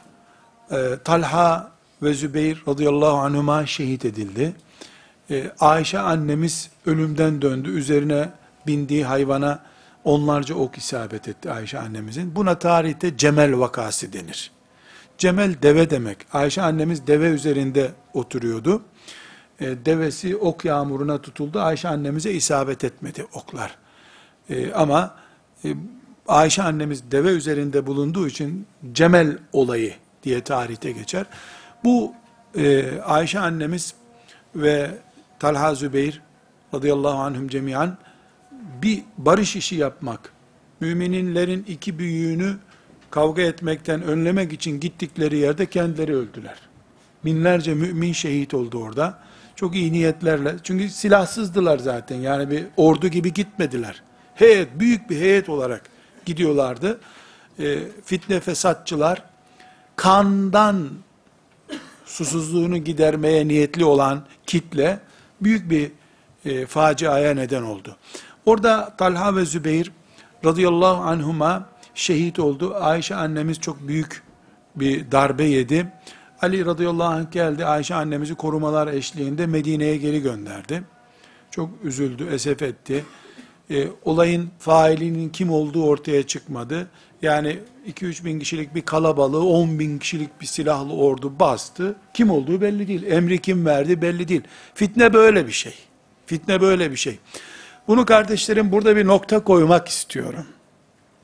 [0.70, 1.73] E, Talha
[2.04, 4.54] ve Zübeyir radıyallahu anhuma şehit edildi.
[5.30, 7.70] E, Ayşe annemiz ölümden döndü.
[7.70, 8.28] Üzerine
[8.66, 9.62] bindiği hayvana
[10.04, 12.36] onlarca ok isabet etti Ayşe annemizin.
[12.36, 14.50] Buna tarihte Cemel vakası denir.
[15.18, 16.18] Cemel deve demek.
[16.32, 18.82] Ayşe annemiz deve üzerinde oturuyordu.
[19.60, 21.60] E, devesi ok yağmuruna tutuldu.
[21.60, 23.76] Ayşe annemize isabet etmedi oklar.
[24.50, 25.16] E, ama
[25.64, 25.74] e,
[26.28, 31.26] Ayşe annemiz deve üzerinde bulunduğu için Cemel olayı diye tarihte geçer.
[31.84, 32.12] Bu
[32.56, 33.94] e, Ayşe annemiz
[34.56, 34.90] ve
[35.38, 36.20] Talha Zübeyir
[36.74, 37.98] radıyallahu anhum cemiyan
[38.82, 40.32] bir barış işi yapmak,
[40.80, 42.56] müminlerin iki büyüğünü
[43.10, 46.56] kavga etmekten önlemek için gittikleri yerde kendileri öldüler.
[47.24, 49.18] Binlerce mümin şehit oldu orada.
[49.56, 50.54] Çok iyi niyetlerle.
[50.62, 52.16] Çünkü silahsızdılar zaten.
[52.16, 54.02] Yani bir ordu gibi gitmediler.
[54.34, 55.82] Heyet, büyük bir heyet olarak
[56.24, 57.00] gidiyorlardı.
[57.58, 59.22] E, fitne fesatçılar
[59.96, 60.90] kandan
[62.04, 65.00] susuzluğunu gidermeye niyetli olan kitle
[65.40, 65.92] büyük bir
[66.44, 67.96] e, faciaya neden oldu.
[68.46, 69.92] Orada Talha ve Zübeyir
[70.44, 72.74] radıyallahu anhuma şehit oldu.
[72.80, 74.22] Ayşe annemiz çok büyük
[74.76, 75.92] bir darbe yedi.
[76.42, 77.64] Ali radıyallahu anh geldi.
[77.64, 80.82] Ayşe annemizi korumalar eşliğinde Medine'ye geri gönderdi.
[81.50, 83.04] Çok üzüldü, esef etti.
[83.70, 86.88] E, olayın failinin kim olduğu ortaya çıkmadı.
[87.22, 91.96] Yani 2-3 bin kişilik bir kalabalığı 10 bin kişilik bir silahlı ordu bastı.
[92.14, 93.02] Kim olduğu belli değil.
[93.02, 94.42] Emri kim verdi belli değil.
[94.74, 95.74] Fitne böyle bir şey.
[96.26, 97.18] Fitne böyle bir şey.
[97.88, 100.46] Bunu kardeşlerim burada bir nokta koymak istiyorum.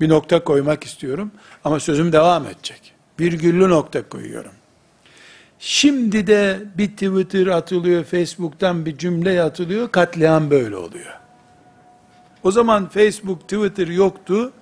[0.00, 1.30] Bir nokta koymak istiyorum.
[1.64, 2.92] Ama sözüm devam edecek.
[3.20, 4.52] Virgüllü nokta koyuyorum.
[5.58, 11.19] Şimdi de bir Twitter atılıyor, Facebook'tan bir cümle atılıyor, katliam böyle oluyor.
[12.44, 14.52] O zaman Facebook, Twitter yoktu.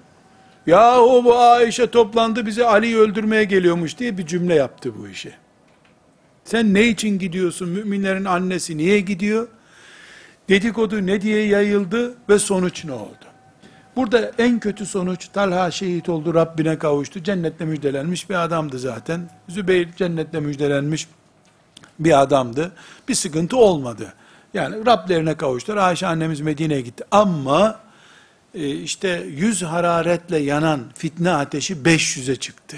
[0.66, 5.32] Ya o bu Ayşe toplandı bize Ali'yi öldürmeye geliyormuş diye bir cümle yaptı bu işi.
[6.44, 7.68] Sen ne için gidiyorsun?
[7.68, 9.48] Müminlerin annesi niye gidiyor?
[10.48, 13.24] Dedikodu ne diye yayıldı ve sonuç ne oldu?
[13.96, 17.22] Burada en kötü sonuç Talha şehit oldu, Rabbine kavuştu.
[17.22, 19.30] Cennetle müjdelenmiş bir adamdı zaten.
[19.48, 21.08] Zübeyir cennetle müjdelenmiş
[21.98, 22.72] bir adamdı.
[23.08, 24.14] Bir sıkıntı olmadı.
[24.54, 25.76] Yani Rablerine kavuştular.
[25.76, 27.04] Ayşe annemiz Medine'ye gitti.
[27.10, 27.80] Ama
[28.54, 32.76] e, işte yüz hararetle yanan fitne ateşi 500'e çıktı.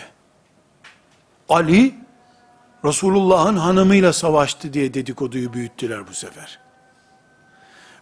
[1.49, 1.95] Ali
[2.85, 6.59] Resulullah'ın hanımıyla savaştı diye dedikoduyu büyüttüler bu sefer.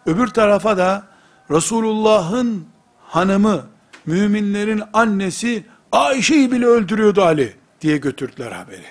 [0.06, 1.02] Öbür tarafa da
[1.50, 2.66] Resulullah'ın
[3.06, 3.66] hanımı,
[4.06, 8.86] müminlerin annesi Ayşe'yi bile öldürüyordu Ali diye götürdüler haberi.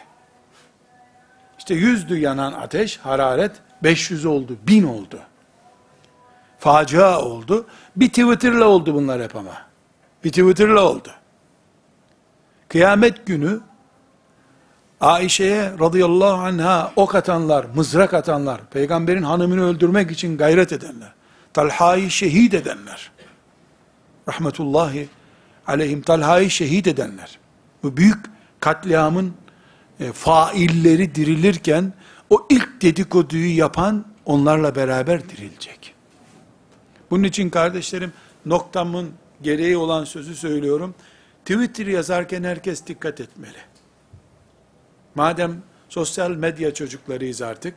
[1.58, 3.52] İşte yüzdü yanan ateş, hararet
[3.84, 5.20] 500 oldu, 1000 oldu.
[6.60, 7.66] Facia oldu.
[7.96, 9.54] Bir Twitter'la oldu bunlar hep ama.
[10.24, 11.10] Bir Twitter'la oldu.
[12.70, 13.60] Kıyamet günü
[15.02, 21.14] Ayşe'ye radıyallahu anha ok atanlar, mızrak atanlar, peygamberin hanımını öldürmek için gayret edenler,
[21.54, 23.12] Talha'yı şehit edenler,
[24.30, 25.10] rahmetullahi
[25.68, 27.40] aleyhim Talha'yı şehit edenler,
[27.84, 28.18] bu büyük
[28.60, 29.34] katliamın
[30.00, 31.94] e, failleri dirilirken,
[32.30, 35.94] o ilk dedikoduyu yapan onlarla beraber dirilecek.
[37.12, 38.14] Bunun için kardeşlerim,
[38.46, 39.12] noktamın
[39.42, 40.96] gereği olan sözü söylüyorum.
[41.46, 43.58] Twitter yazarken herkes dikkat etmeli.
[45.16, 47.76] Madem sosyal medya çocuklarıyız artık,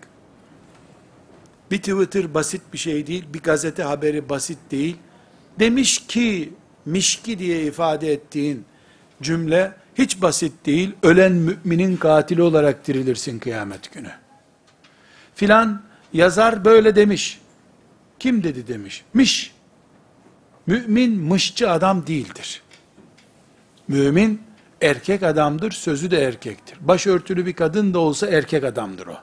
[1.70, 4.96] bir Twitter basit bir şey değil, bir gazete haberi basit değil.
[5.58, 6.52] Demiş ki,
[6.86, 8.64] mişki diye ifade ettiğin
[9.22, 10.92] cümle hiç basit değil.
[11.02, 14.10] Ölen müminin katili olarak dirilirsin kıyamet günü.
[15.40, 17.40] Filan yazar böyle demiş.
[18.18, 19.04] Kim dedi demiş?
[19.14, 19.52] Miş.
[20.66, 22.62] Mümin mışçı adam değildir.
[23.88, 24.42] Mümin
[24.80, 26.78] erkek adamdır, sözü de erkektir.
[26.80, 29.16] Başörtülü bir kadın da olsa erkek adamdır o.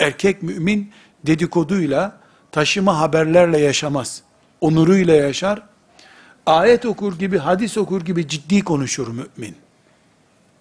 [0.00, 0.92] Erkek mümin
[1.26, 2.20] dedikoduyla,
[2.52, 4.22] taşıma haberlerle yaşamaz.
[4.60, 5.62] Onuruyla yaşar.
[6.46, 9.56] Ayet okur gibi, hadis okur gibi ciddi konuşur mümin.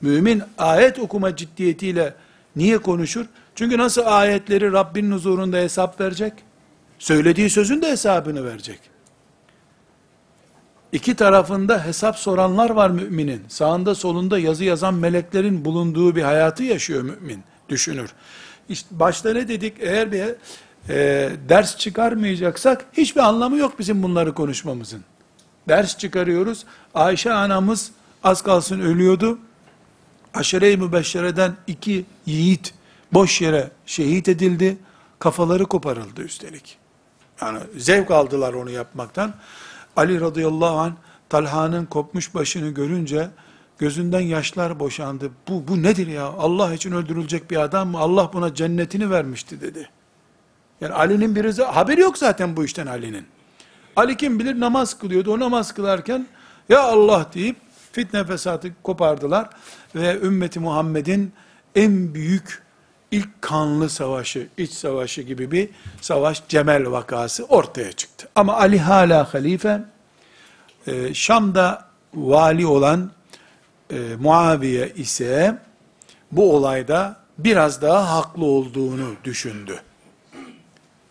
[0.02, 2.14] Mümin ayet okuma ciddiyetiyle
[2.56, 3.26] niye konuşur?
[3.60, 6.34] Çünkü nasıl ayetleri Rabbin huzurunda hesap verecek?
[7.00, 8.80] Söylediği sözün de hesabını verecek.
[10.92, 13.42] İki tarafında hesap soranlar var müminin.
[13.48, 17.44] Sağında solunda yazı yazan meleklerin bulunduğu bir hayatı yaşıyor mümin.
[17.70, 18.10] Düşünür.
[18.70, 19.74] İşte başta ne dedik?
[19.80, 20.24] Eğer bir
[20.90, 25.04] e, ders çıkarmayacaksak hiçbir anlamı yok bizim bunları konuşmamızın.
[25.68, 26.66] Ders çıkarıyoruz.
[26.94, 27.92] Ayşe anamız
[28.24, 29.40] az kalsın ölüyordu.
[30.34, 32.79] Aşere-i Mübeşşere'den iki yiğit
[33.14, 34.78] boş yere şehit edildi.
[35.20, 36.78] Kafaları koparıldı üstelik.
[37.42, 39.34] Yani zevk aldılar onu yapmaktan.
[39.96, 40.94] Ali radıyallahu an
[41.30, 43.30] Talha'nın kopmuş başını görünce
[43.78, 45.32] gözünden yaşlar boşandı.
[45.48, 46.26] Bu, bu nedir ya?
[46.26, 48.00] Allah için öldürülecek bir adam mı?
[48.00, 49.90] Allah buna cennetini vermişti dedi.
[50.82, 53.26] Yani Ali'nin bir haberi yok zaten bu işten Ali'nin.
[53.96, 55.34] Ali kim bilir namaz kılıyordu.
[55.34, 56.28] O namaz kılarken
[56.70, 57.58] ya Allah deyip
[57.92, 59.50] fitne fesatı kopardılar
[59.96, 61.34] ve ümmeti Muhammed'in
[61.76, 62.64] en büyük
[63.12, 65.70] ilk kanlı savaşı, iç savaşı gibi bir
[66.02, 68.30] savaş, Cemel vakası ortaya çıktı.
[68.36, 69.84] Ama Ali hala halife,
[70.88, 73.12] e, Şam'da vali olan
[73.92, 75.58] e, Muaviye ise
[76.32, 79.80] bu olayda biraz daha haklı olduğunu düşündü.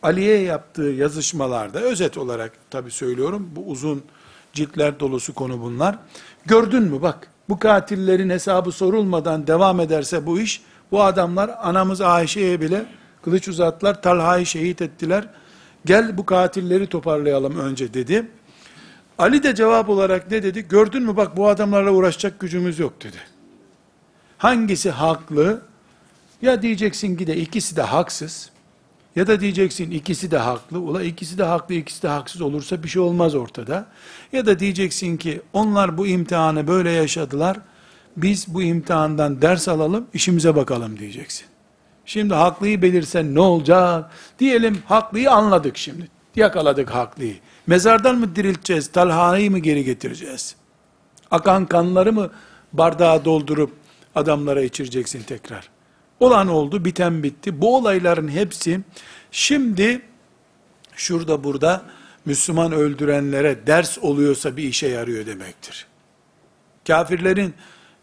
[0.02, 4.04] Ali'ye yaptığı yazışmalarda, özet olarak tabi söylüyorum, bu uzun
[4.52, 5.98] ciltler dolusu konu bunlar.
[6.46, 12.61] Gördün mü bak, bu katillerin hesabı sorulmadan devam ederse bu iş, bu adamlar anamız Ayşe'ye
[12.61, 12.87] bile
[13.22, 15.24] kılıç uzattılar, Talha'yı şehit ettiler.
[15.85, 18.27] Gel bu katilleri toparlayalım önce dedi.
[19.18, 20.68] Ali de cevap olarak ne dedi?
[20.68, 23.16] Gördün mü bak bu adamlarla uğraşacak gücümüz yok dedi.
[24.38, 25.61] Hangisi haklı?
[26.42, 28.51] Ya diyeceksin ki de ikisi de haksız.
[29.16, 30.79] Ya da diyeceksin ikisi de haklı.
[30.81, 33.87] Ula ikisi de haklı, ikisi de haksız olursa bir şey olmaz ortada.
[34.33, 37.57] Ya da diyeceksin ki onlar bu imtihanı böyle yaşadılar.
[38.22, 41.46] Biz bu imtihandan ders alalım, işimize bakalım diyeceksin.
[42.07, 44.11] Şimdi haklıyı belirsen ne olacak?
[44.38, 46.09] Diyelim haklıyı anladık şimdi.
[46.37, 47.37] Yakaladık haklıyı.
[47.66, 48.92] Mezardan mı dirilteceğiz?
[48.92, 50.57] Talha'yı mı geri getireceğiz?
[51.31, 52.31] Akan kanları mı
[52.72, 53.72] bardağa doldurup
[54.14, 55.68] adamlara içireceksin tekrar?
[56.20, 57.61] Olan oldu, biten bitti.
[57.61, 58.81] Bu olayların hepsi
[59.31, 60.02] şimdi
[60.96, 61.83] şurada burada
[62.24, 65.87] Müslüman öldürenlere ders oluyorsa bir işe yarıyor demektir.
[66.87, 67.54] Kafirlerin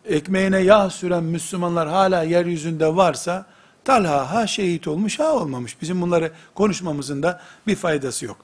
[0.08, 3.46] ekmeğine yağ süren Müslümanlar hala yeryüzünde varsa
[3.86, 5.82] Talha ha şehit olmuş ha olmamış.
[5.82, 8.38] Bizim bunları konuşmamızın da bir faydası yok.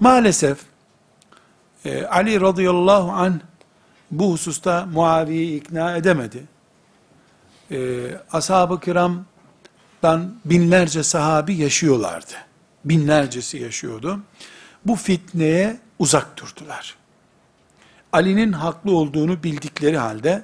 [0.00, 0.58] Maalesef
[1.84, 3.40] e, Ali radıyallahu an
[4.10, 6.44] bu hususta Muaviye'yi ikna edemedi.
[7.70, 12.32] E, Ashab-ı kiramdan binlerce sahabi yaşıyorlardı.
[12.84, 14.20] Binlercesi yaşıyordu.
[14.86, 16.96] Bu fitneye uzak durdular.
[18.12, 20.42] Ali'nin haklı olduğunu bildikleri halde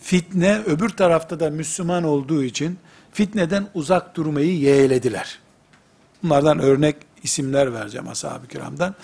[0.00, 2.78] fitne öbür tarafta da Müslüman olduğu için
[3.12, 5.38] fitneden uzak durmayı yeğlediler.
[6.22, 8.94] Bunlardan örnek isimler vereceğim ashab-ı kiramdan.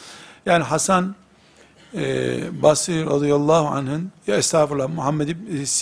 [0.46, 1.14] Yani Hasan
[1.94, 5.28] e, Basri radıyallahu anh'ın ya estağfurullah Muhammed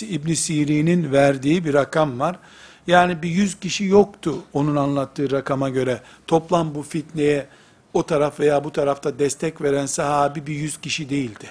[0.01, 2.39] İbn Sirin'in verdiği bir rakam var.
[2.87, 6.01] Yani bir yüz kişi yoktu onun anlattığı rakama göre.
[6.27, 7.47] Toplam bu fitneye
[7.93, 11.47] o taraf veya bu tarafta destek veren sahabi bir yüz kişi değildi.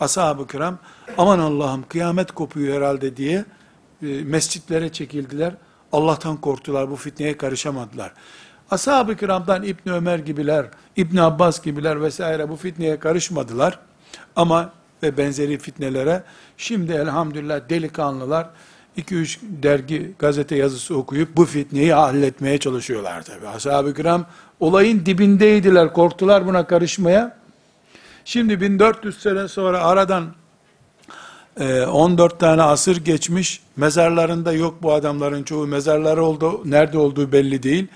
[0.00, 0.78] Ashab-ı kiram
[1.18, 3.44] aman Allah'ım kıyamet kopuyor herhalde diye
[4.02, 5.54] e, mescitlere çekildiler.
[5.92, 8.12] Allah'tan korktular, bu fitneye karışamadılar.
[8.70, 13.78] Ashab-ı kiramdan İbn Ömer gibiler, İbn Abbas gibiler vesaire bu fitneye karışmadılar.
[14.36, 16.22] Ama ve benzeri fitnelere
[16.56, 18.50] şimdi elhamdülillah delikanlılar
[18.98, 23.48] 2-3 dergi gazete yazısı okuyup bu fitneyi halletmeye çalışıyorlar tabi.
[23.48, 24.26] Ashab-ı kiram
[24.60, 27.37] olayın dibindeydiler, korktular buna karışmaya.
[28.28, 30.34] Şimdi 1400 sene sonra aradan
[31.60, 37.86] 14 tane asır geçmiş, mezarlarında yok bu adamların çoğu, mezarları oldu, nerede olduğu belli değil.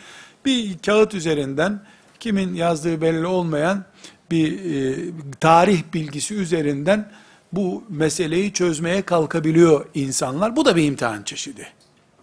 [0.44, 1.82] Bir kağıt üzerinden,
[2.20, 3.84] kimin yazdığı belli olmayan
[4.30, 4.96] bir e,
[5.40, 7.12] tarih bilgisi üzerinden
[7.52, 10.56] bu meseleyi çözmeye kalkabiliyor insanlar.
[10.56, 11.68] Bu da bir imtihan çeşidi.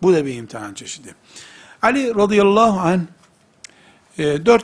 [0.01, 1.15] Bu da bir imtihan çeşidi.
[1.81, 3.01] Ali radıyallahu anh
[4.17, 4.63] e, 4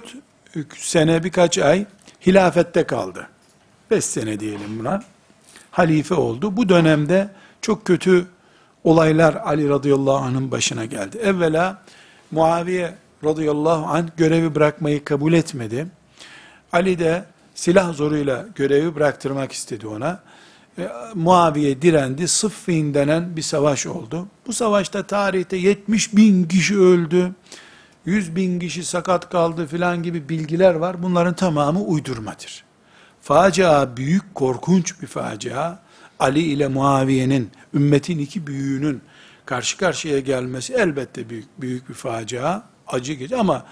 [0.78, 1.86] sene birkaç ay
[2.26, 3.28] hilafette kaldı.
[3.92, 5.04] 5 sene diyelim buna
[5.72, 6.58] halife oldu.
[6.58, 7.30] Bu dönemde
[7.62, 8.28] çok kötü
[8.84, 11.18] olaylar Ali radıyallahu anh'ın başına geldi.
[11.18, 11.82] Evvela
[12.32, 15.88] Muaviye radıyallahu anh görevi bırakmayı kabul etmedi.
[16.72, 20.20] Ali de silah zoruyla görevi bıraktırmak istedi ona.
[20.78, 22.28] E, Muaviye direndi.
[22.28, 24.28] Sıffin denen bir savaş oldu.
[24.48, 27.32] Bu savaşta tarihte 70 bin kişi öldü.
[28.06, 31.04] 100 bin kişi sakat kaldı filan gibi bilgiler var.
[31.04, 32.65] Bunların tamamı uydurmadır.
[33.26, 35.80] Facia büyük, korkunç bir facia.
[36.20, 39.02] Ali ile Muaviye'nin, ümmetin iki büyüğünün
[39.46, 42.64] karşı karşıya gelmesi elbette büyük, büyük bir facia.
[42.88, 43.66] Acı gece ama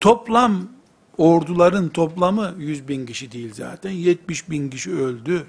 [0.00, 0.68] toplam
[1.16, 3.90] orduların toplamı 100 bin kişi değil zaten.
[3.90, 5.46] 70 bin kişi öldü.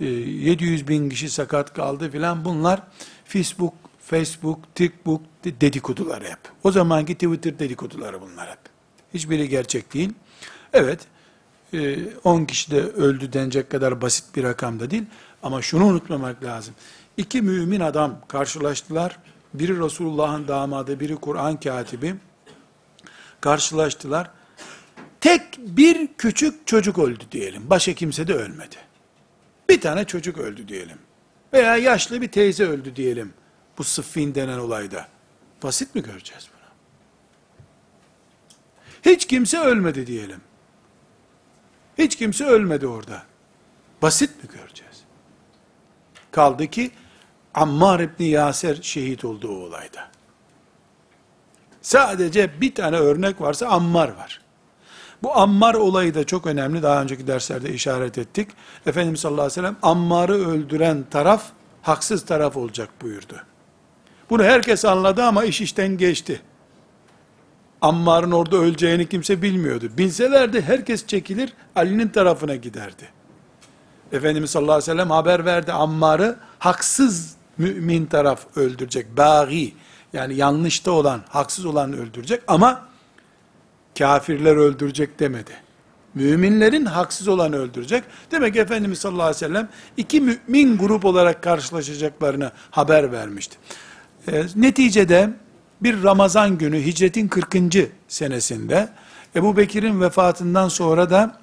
[0.00, 2.82] 700 ee, bin kişi sakat kaldı filan bunlar
[3.24, 6.40] Facebook, Facebook, TikTok dedikodular hep.
[6.64, 8.60] O zamanki Twitter dedikoduları bunlar hep.
[9.14, 10.12] Hiçbiri gerçek değil.
[10.72, 11.00] Evet,
[11.72, 15.04] 10 ee, kişi de öldü denecek kadar basit bir rakam da değil.
[15.42, 16.74] Ama şunu unutmamak lazım.
[17.16, 19.18] İki mümin adam karşılaştılar.
[19.54, 22.14] Biri Resulullah'ın damadı, biri Kur'an katibi.
[23.40, 24.30] Karşılaştılar.
[25.20, 27.70] Tek bir küçük çocuk öldü diyelim.
[27.70, 28.76] Başka kimse de ölmedi.
[29.68, 30.98] Bir tane çocuk öldü diyelim.
[31.52, 33.32] Veya yaşlı bir teyze öldü diyelim.
[33.78, 35.08] Bu sıffin denen olayda.
[35.62, 36.60] Basit mi göreceğiz bunu?
[39.12, 40.40] Hiç kimse ölmedi diyelim.
[42.00, 43.22] Hiç kimse ölmedi orada.
[44.02, 45.00] Basit mi göreceğiz?
[46.30, 46.90] Kaldı ki
[47.54, 50.08] Ammar İbni Yaser şehit olduğu olayda.
[51.82, 54.40] Sadece bir tane örnek varsa Ammar var.
[55.22, 56.82] Bu Ammar olayı da çok önemli.
[56.82, 58.50] Daha önceki derslerde işaret ettik.
[58.86, 61.44] Efendimiz sallallahu aleyhi ve sellem Ammar'ı öldüren taraf
[61.82, 63.36] haksız taraf olacak buyurdu.
[64.30, 66.42] Bunu herkes anladı ama iş işten geçti.
[67.82, 69.90] Ammar'ın orada öleceğini kimse bilmiyordu.
[69.98, 73.08] Bilselerdi herkes çekilir, Ali'nin tarafına giderdi.
[74.12, 79.16] Efendimiz sallallahu aleyhi ve sellem haber verdi Ammar'ı haksız mümin taraf öldürecek.
[79.16, 79.74] Bâgi
[80.12, 82.88] yani yanlışta olan, haksız olan öldürecek ama
[83.98, 85.52] kafirler öldürecek demedi.
[86.14, 88.04] Müminlerin haksız olanı öldürecek.
[88.30, 93.56] Demek ki Efendimiz sallallahu aleyhi ve sellem iki mümin grup olarak karşılaşacaklarını haber vermişti.
[94.28, 95.30] E, neticede
[95.82, 97.56] bir Ramazan günü hicretin 40.
[98.08, 98.88] senesinde
[99.36, 101.38] Ebu Bekir'in vefatından sonra da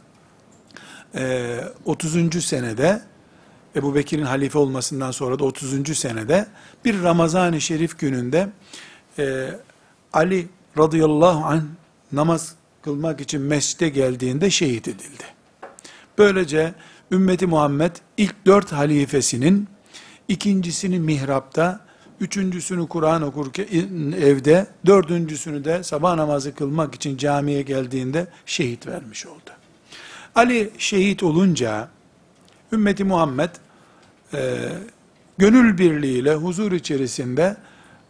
[1.16, 2.46] e, 30.
[2.46, 3.02] senede
[3.76, 5.98] Ebu Bekir'in halife olmasından sonra da 30.
[5.98, 6.48] senede
[6.86, 8.50] bir Ramazan-ı Şerif gününde
[9.20, 9.50] e,
[10.14, 11.62] Ali radıyallahu anh
[12.12, 15.24] namaz kılmak için mescide geldiğinde şehit edildi.
[16.18, 16.74] Böylece
[17.12, 19.68] ümmeti Muhammed ilk dört halifesinin
[20.28, 21.87] ikincisini mihrapta,
[22.22, 23.68] üçüncüsünü Kur'an okurken
[24.14, 29.52] evde, dördüncüsünü de sabah namazı kılmak için camiye geldiğinde şehit vermiş oldu.
[30.36, 31.90] Ali şehit olunca
[32.72, 33.50] ümmeti Muhammed
[34.34, 34.70] e,
[35.38, 37.58] gönül birliğiyle huzur içerisinde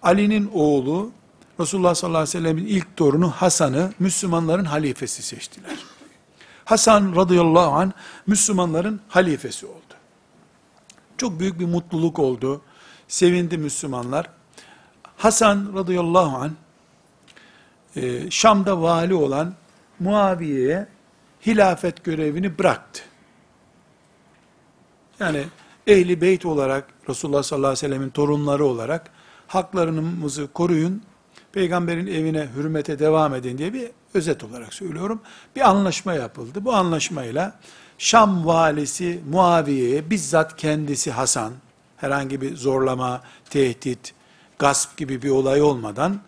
[0.04, 1.12] Ali'nin oğlu
[1.60, 5.78] Resulullah sallallahu aleyhi ve sellemin ilk torunu Hasan'ı Müslümanların halifesi seçtiler.
[6.66, 7.94] Hasan radıyallahu an
[8.28, 9.94] Müslümanların halifesi oldu.
[11.18, 12.62] Çok büyük bir mutluluk oldu.
[13.08, 14.30] Sevindi Müslümanlar.
[15.18, 16.52] Hasan radıyallahu an
[17.96, 19.54] e, Şam'da vali olan
[20.00, 20.88] Muaviye'ye
[21.46, 23.02] hilafet görevini bıraktı.
[25.20, 25.44] Yani
[25.88, 29.12] ehli beyt olarak Resulullah sallallahu aleyhi ve sellemin torunları olarak
[29.48, 31.02] haklarınızı koruyun,
[31.52, 35.22] peygamberin evine hürmete devam edin diye bir özet olarak söylüyorum.
[35.56, 36.66] Bir anlaşma yapıldı.
[36.66, 37.60] Bu anlaşmayla
[37.98, 41.54] Şam valisi Muaviye'ye bizzat kendisi Hasan,
[41.98, 44.14] herhangi bir zorlama, tehdit,
[44.60, 46.22] gasp gibi bir olay olmadan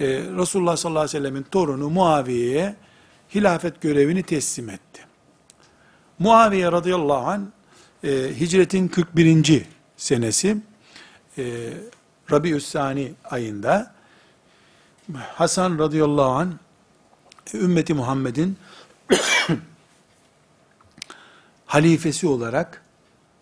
[0.00, 2.76] e, Resulullah sallallahu aleyhi ve sellemin torunu Muaviye'ye
[3.34, 5.02] hilafet görevini teslim etti.
[6.18, 7.42] Muaviye radıyallahu anh
[8.04, 9.66] e, hicretin 41.
[9.96, 10.56] senesi
[11.38, 11.72] e,
[12.30, 13.94] Rabiüssani ayında
[15.34, 16.52] Hasan radıyallahu anh
[17.54, 18.56] ümmeti Muhammed'in
[21.66, 22.82] halifesi olarak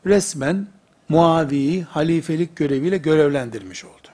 [0.07, 0.66] resmen
[1.09, 4.09] Muavi'yi halifelik göreviyle görevlendirmiş oldu.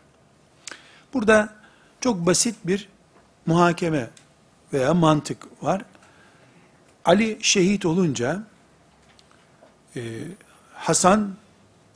[1.14, 1.55] Burada
[2.01, 2.88] çok basit bir
[3.47, 4.11] muhakeme
[4.72, 5.82] veya mantık var.
[7.05, 8.42] Ali şehit olunca
[9.97, 10.03] e,
[10.74, 11.34] Hasan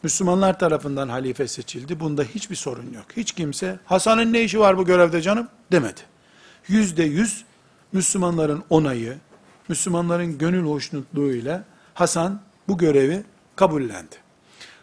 [0.03, 2.01] Müslümanlar tarafından halife seçildi.
[2.01, 3.07] Bunda hiçbir sorun yok.
[3.16, 6.01] Hiç kimse Hasan'ın ne işi var bu görevde canım demedi.
[6.68, 7.44] Yüzde yüz
[7.92, 9.18] Müslümanların onayı,
[9.68, 13.24] Müslümanların gönül hoşnutluğuyla Hasan bu görevi
[13.57, 14.16] kabullendi.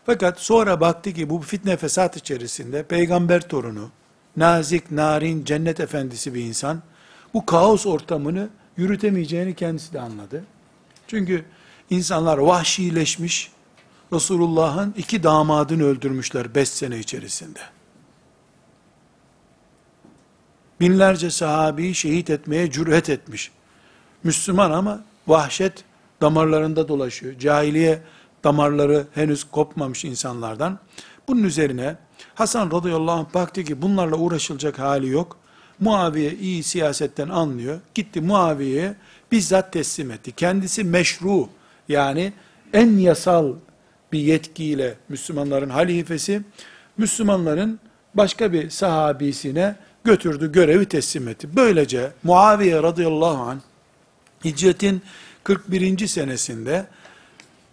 [0.06, 3.90] Fakat sonra baktı ki bu fitne fesat içerisinde peygamber torunu,
[4.38, 6.82] nazik, narin, cennet efendisi bir insan,
[7.34, 10.44] bu kaos ortamını yürütemeyeceğini kendisi de anladı.
[11.08, 11.46] Çünkü
[11.90, 13.52] insanlar vahşileşmiş,
[14.14, 17.60] Resulullah'ın iki damadını öldürmüşler beş sene içerisinde.
[20.80, 23.52] Binlerce sahabeyi şehit etmeye cüret etmiş.
[24.24, 25.84] Müslüman ama vahşet
[26.22, 27.40] damarlarında dolaşıyor.
[27.40, 28.02] Cahiliye
[28.46, 30.80] damarları henüz kopmamış insanlardan.
[31.28, 31.96] Bunun üzerine
[32.36, 35.38] Hasan radıyallahu anh baktı ki bunlarla uğraşılacak hali yok.
[35.80, 37.80] Muaviye iyi siyasetten anlıyor.
[37.94, 38.96] Gitti Muaviye'ye
[39.32, 40.32] bizzat teslim etti.
[40.32, 41.50] Kendisi meşru
[41.90, 42.34] yani
[42.74, 43.54] en yasal
[44.12, 46.42] bir yetkiyle Müslümanların halifesi,
[46.98, 47.80] Müslümanların
[48.14, 51.50] başka bir sahabisine götürdü, görevi teslim etti.
[51.56, 53.60] Böylece Muaviye radıyallahu anh,
[54.46, 55.02] hicretin
[55.44, 56.08] 41.
[56.08, 56.86] senesinde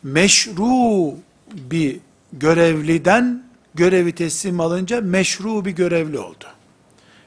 [0.02, 1.14] meşru
[1.52, 2.00] bir
[2.32, 3.42] görevliden
[3.74, 6.44] görevi teslim alınca meşru bir görevli oldu.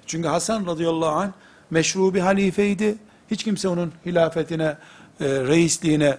[0.06, 1.32] Çünkü Hasan radıyallahu anh
[1.70, 2.96] meşru bir halifeydi.
[3.32, 4.78] Hiç kimse onun hilafetine,
[5.20, 6.18] e, reisliğine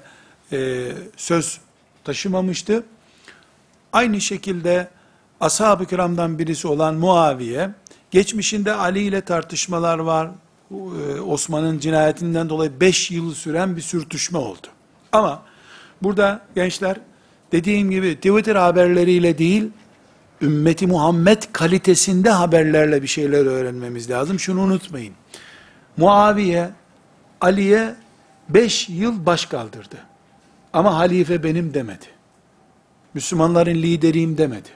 [0.53, 1.61] e, söz
[2.05, 2.85] taşımamıştı.
[3.93, 4.89] Aynı şekilde
[5.41, 7.71] ashab-ı kiramdan birisi olan Muaviye,
[8.11, 10.31] geçmişinde Ali ile tartışmalar var.
[10.71, 14.67] E, Osman'ın cinayetinden dolayı 5 yıl süren bir sürtüşme oldu.
[15.13, 15.43] Ama
[16.03, 16.97] burada gençler
[17.53, 19.71] dediğim gibi Twitter haberleriyle değil,
[20.43, 24.41] ümmeti Muhammed kalitesinde haberlerle bir şeyler öğrenmemiz lazım.
[24.41, 25.15] Şunu unutmayın.
[25.97, 26.71] Muaviye
[27.41, 27.95] Ali'ye
[28.49, 29.97] 5 yıl baş kaldırdı.
[30.73, 32.07] Ama halife benim demedi.
[33.15, 34.69] Müslümanların lideriyim demedi.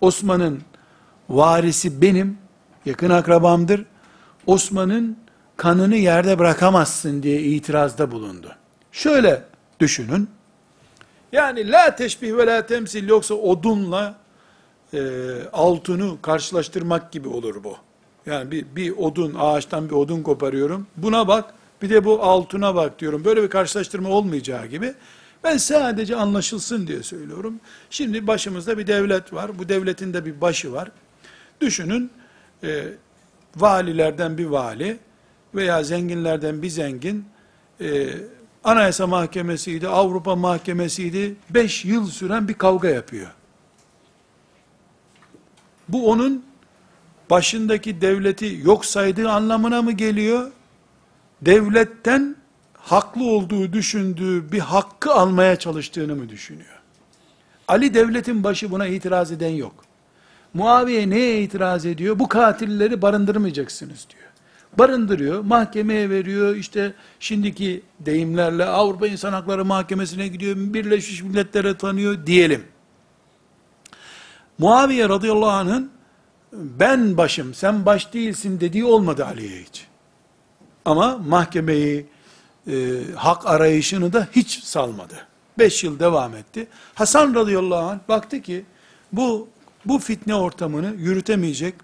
[0.00, 0.62] Osman'ın
[1.28, 2.38] varisi benim,
[2.86, 3.84] yakın akrabamdır.
[4.46, 5.16] Osman'ın
[5.56, 8.54] kanını yerde bırakamazsın diye itirazda bulundu.
[8.92, 9.42] Şöyle
[9.80, 10.30] düşünün.
[11.32, 14.18] Yani la teşbih ve la temsil yoksa odunla
[14.94, 15.00] e,
[15.52, 17.76] altını karşılaştırmak gibi olur bu.
[18.26, 20.86] Yani bir, bir odun, ağaçtan bir odun koparıyorum.
[20.96, 23.24] Buna bak, bir de bu altına bak diyorum.
[23.24, 24.94] Böyle bir karşılaştırma olmayacağı gibi.
[25.44, 27.60] Ben sadece anlaşılsın diye söylüyorum.
[27.90, 29.58] Şimdi başımızda bir devlet var.
[29.58, 30.90] Bu devletin de bir başı var.
[31.60, 32.10] Düşünün,
[32.62, 32.84] e,
[33.56, 34.98] valilerden bir vali
[35.54, 37.24] veya zenginlerden bir zengin
[37.80, 38.08] e,
[38.64, 41.36] Anayasa Mahkemesi'ydi, Avrupa Mahkemesi'ydi.
[41.50, 43.30] Beş yıl süren bir kavga yapıyor.
[45.88, 46.44] Bu onun
[47.30, 50.50] başındaki devleti yok saydığı anlamına mı geliyor?
[51.42, 52.36] Devletten
[52.74, 56.78] haklı olduğu düşündüğü bir hakkı almaya çalıştığını mı düşünüyor?
[57.68, 59.84] Ali devletin başı buna itiraz eden yok.
[60.54, 62.18] Muaviye neye itiraz ediyor?
[62.18, 64.27] Bu katilleri barındırmayacaksınız diyor.
[64.78, 72.64] Barındırıyor, mahkemeye veriyor, işte şimdiki deyimlerle Avrupa İnsan Hakları Mahkemesi'ne gidiyor, Birleşmiş Milletler'e tanıyor diyelim.
[74.58, 75.90] Muaviye radıyallahu anh'ın
[76.52, 79.86] ben başım, sen baş değilsin dediği olmadı Ali'ye hiç.
[80.84, 82.06] Ama mahkemeyi,
[82.66, 82.74] e,
[83.16, 85.14] hak arayışını da hiç salmadı.
[85.58, 86.66] Beş yıl devam etti.
[86.94, 88.64] Hasan radıyallahu anh baktı ki
[89.12, 89.48] bu
[89.84, 91.74] bu fitne ortamını yürütemeyecek,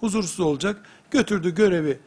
[0.00, 0.82] huzursuz olacak.
[1.10, 1.98] Götürdü görevi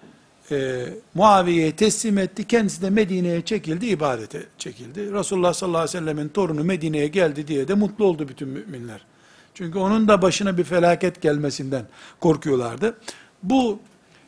[0.54, 2.48] e, Muaviye'ye teslim etti.
[2.48, 5.14] Kendisi de Medine'ye çekildi, ibadete çekildi.
[5.14, 9.06] Resulullah sallallahu aleyhi ve sellemin torunu Medine'ye geldi diye de mutlu oldu bütün müminler.
[9.54, 11.86] Çünkü onun da başına bir felaket gelmesinden
[12.20, 12.98] korkuyorlardı.
[13.44, 13.80] Bu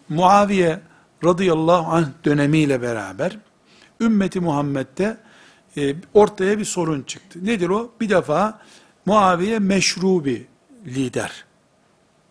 [0.09, 0.79] Muaviye
[1.23, 3.37] radıyallahu anh dönemiyle beraber
[4.01, 5.17] ümmeti Muhammed'de
[5.77, 7.39] e, ortaya bir sorun çıktı.
[7.43, 7.91] Nedir o?
[8.01, 8.59] Bir defa
[9.05, 10.41] Muaviye meşru bir
[10.85, 11.45] lider.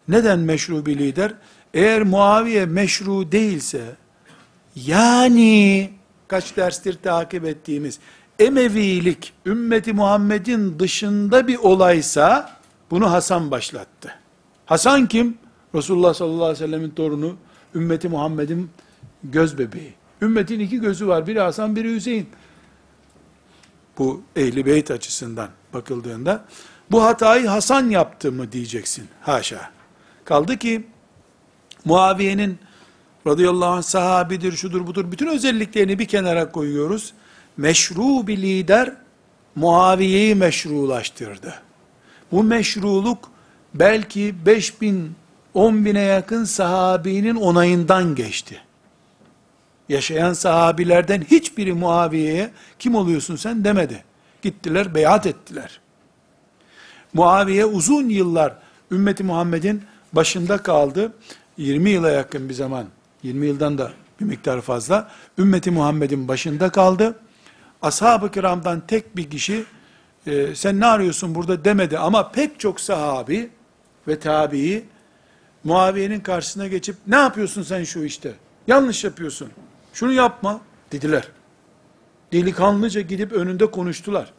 [0.08, 1.34] Neden meşru bir lider?
[1.74, 3.82] Eğer Muaviye meşru değilse,
[4.76, 5.90] yani
[6.28, 7.98] kaç derstir takip ettiğimiz
[8.38, 12.56] Emevilik ümmeti Muhammed'in dışında bir olaysa
[12.90, 14.14] bunu Hasan başlattı.
[14.66, 15.38] Hasan kim?
[15.74, 17.36] Resulullah sallallahu aleyhi ve sellemin torunu,
[17.74, 18.70] ümmeti Muhammed'in
[19.24, 19.94] göz bebeği.
[20.22, 21.26] Ümmetin iki gözü var.
[21.26, 22.28] Biri Hasan, biri Hüseyin.
[23.98, 26.44] Bu ehli beyt açısından bakıldığında
[26.90, 29.08] bu hatayı Hasan yaptı mı diyeceksin.
[29.20, 29.70] Haşa.
[30.24, 30.86] Kaldı ki
[31.84, 32.58] Muaviye'nin
[33.26, 37.12] radıyallahu anh sahabidir, şudur budur, bütün özelliklerini bir kenara koyuyoruz.
[37.56, 38.92] Meşru bir lider
[39.56, 41.54] Muaviye'yi meşrulaştırdı.
[42.32, 43.30] Bu meşruluk
[43.74, 45.14] belki 5 bin,
[45.54, 48.60] 10 bine yakın sahabinin onayından geçti.
[49.88, 54.04] Yaşayan sahabilerden hiçbiri Muaviye'ye kim oluyorsun sen demedi.
[54.42, 55.80] Gittiler beyat ettiler.
[57.14, 58.58] Muaviye uzun yıllar
[58.90, 59.82] ümmeti Muhammed'in
[60.12, 61.12] başında kaldı.
[61.56, 62.86] 20 yıla yakın bir zaman,
[63.22, 67.18] 20 yıldan da bir miktar fazla, ümmeti Muhammed'in başında kaldı.
[67.82, 69.64] Ashab-ı kiramdan tek bir kişi,
[70.26, 73.50] e, sen ne arıyorsun burada demedi ama pek çok sahabi
[74.08, 74.84] ve tabii,
[75.64, 78.32] Muaviye'nin karşısına geçip, ne yapıyorsun sen şu işte,
[78.66, 79.48] yanlış yapıyorsun,
[79.92, 80.60] şunu yapma
[80.92, 81.28] dediler.
[82.32, 84.32] Delikanlıca gidip önünde konuştular.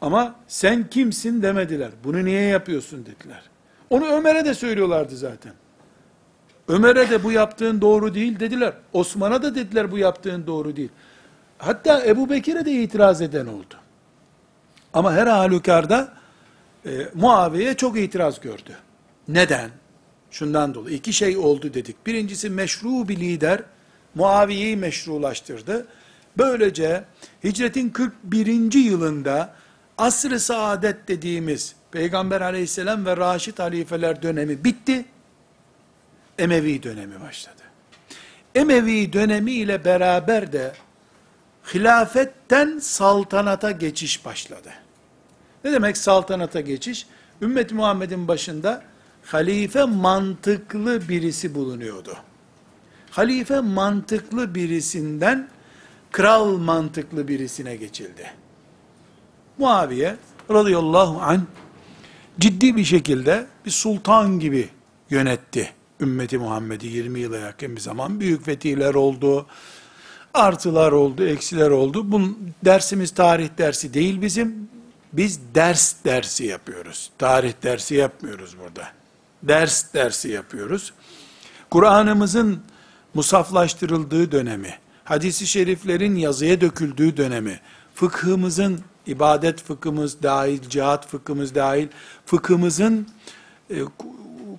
[0.00, 1.90] Ama sen kimsin demediler.
[2.04, 3.42] Bunu niye yapıyorsun dediler.
[3.90, 5.52] Onu Ömer'e de söylüyorlardı zaten.
[6.68, 8.72] Ömer'e de bu yaptığın doğru değil dediler.
[8.92, 10.90] Osman'a da dediler bu yaptığın doğru değil.
[11.58, 13.74] Hatta Ebu Bekir'e de itiraz eden oldu.
[14.92, 16.12] Ama her halükarda
[16.86, 18.76] e, Muaviye çok itiraz gördü.
[19.28, 19.70] Neden?
[20.30, 20.96] Şundan dolayı.
[20.96, 22.06] iki şey oldu dedik.
[22.06, 23.62] Birincisi meşru bir lider
[24.14, 25.86] Muaviye'yi meşrulaştırdı.
[26.38, 27.04] Böylece
[27.44, 28.72] hicretin 41.
[28.72, 29.54] yılında
[29.98, 35.04] asr-ı saadet dediğimiz Peygamber aleyhisselam ve Raşid halifeler dönemi bitti.
[36.38, 37.62] Emevi dönemi başladı.
[38.54, 40.72] Emevi dönemi ile beraber de
[41.74, 44.70] hilafetten saltanata geçiş başladı.
[45.64, 47.06] Ne demek saltanata geçiş?
[47.42, 48.82] Ümmet Muhammed'in başında
[49.24, 52.16] halife mantıklı birisi bulunuyordu.
[53.10, 55.48] Halife mantıklı birisinden
[56.12, 58.30] kral mantıklı birisine geçildi.
[59.58, 60.16] Muaviye
[60.50, 61.40] radıyallahu anh
[62.38, 64.68] ciddi bir şekilde bir sultan gibi
[65.10, 68.20] yönetti ümmeti Muhammed'i 20 yıla yakın bir zaman.
[68.20, 69.46] Büyük fetihler oldu,
[70.34, 72.12] artılar oldu, eksiler oldu.
[72.12, 74.68] Bunun dersimiz tarih dersi değil bizim.
[75.12, 77.10] Biz ders dersi yapıyoruz.
[77.18, 78.88] Tarih dersi yapmıyoruz burada.
[79.42, 80.92] Ders dersi yapıyoruz.
[81.70, 82.60] Kur'an'ımızın
[83.14, 84.74] musaflaştırıldığı dönemi,
[85.04, 87.60] hadisi şeriflerin yazıya döküldüğü dönemi,
[87.94, 91.88] fıkhımızın, ibadet fıkhımız dahil, cihat fıkhımız dahil,
[92.26, 93.06] fıkhımızın
[93.70, 93.74] e,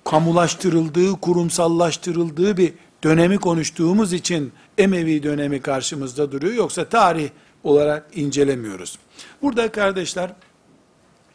[0.04, 2.72] kamulaştırıldığı, kurumsallaştırıldığı bir
[3.04, 6.54] dönemi konuştuğumuz için Emevi dönemi karşımızda duruyor.
[6.54, 7.30] Yoksa tarih
[7.64, 8.98] olarak incelemiyoruz.
[9.42, 10.32] Burada kardeşler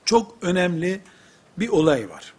[0.05, 1.01] çok önemli
[1.57, 2.33] bir olay var.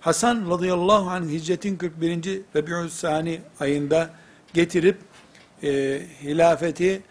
[0.00, 2.40] Hasan radıyallahu anh hicretin 41.
[2.56, 4.10] Rebi'ül Sani ayında
[4.54, 4.98] getirip
[5.62, 7.02] e, hilafeti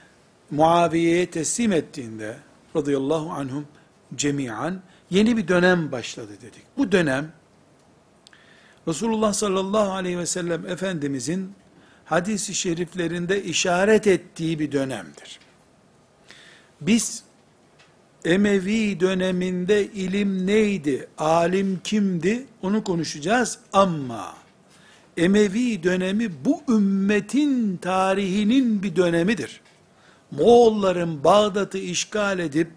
[0.52, 2.38] Muaviye'ye teslim ettiğinde
[2.76, 3.68] radıyallahu anhum
[4.16, 6.64] cemiyan yeni bir dönem başladı dedik.
[6.78, 7.32] Bu dönem
[8.88, 11.54] Resulullah sallallahu aleyhi ve sellem Efendimizin
[12.06, 15.40] hadisi şeriflerinde işaret ettiği bir dönemdir.
[16.82, 17.24] Biz
[18.26, 24.36] Emevi döneminde ilim neydi, alim kimdi onu konuşacağız ama
[25.18, 29.62] Emevi dönemi bu ümmetin tarihinin bir dönemidir.
[30.32, 32.68] Moğolların Bağdat'ı işgal edip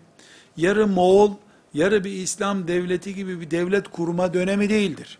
[0.56, 1.32] yarı Moğol,
[1.74, 5.18] yarı bir İslam devleti gibi bir devlet kurma dönemi değildir.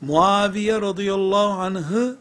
[0.00, 2.16] Muaviye radıyallahu anh'ı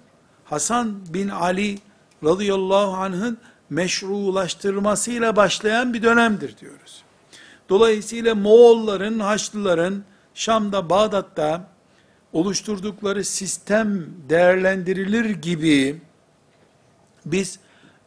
[0.45, 1.79] Hasan bin Ali
[2.23, 3.37] radıyallahu anh'ın
[3.69, 7.03] meşrulaştırmasıyla başlayan bir dönemdir diyoruz.
[7.69, 10.03] Dolayısıyla Moğolların, Haçlıların
[10.33, 11.67] Şam'da, Bağdat'ta
[12.33, 16.01] oluşturdukları sistem değerlendirilir gibi
[17.25, 17.59] biz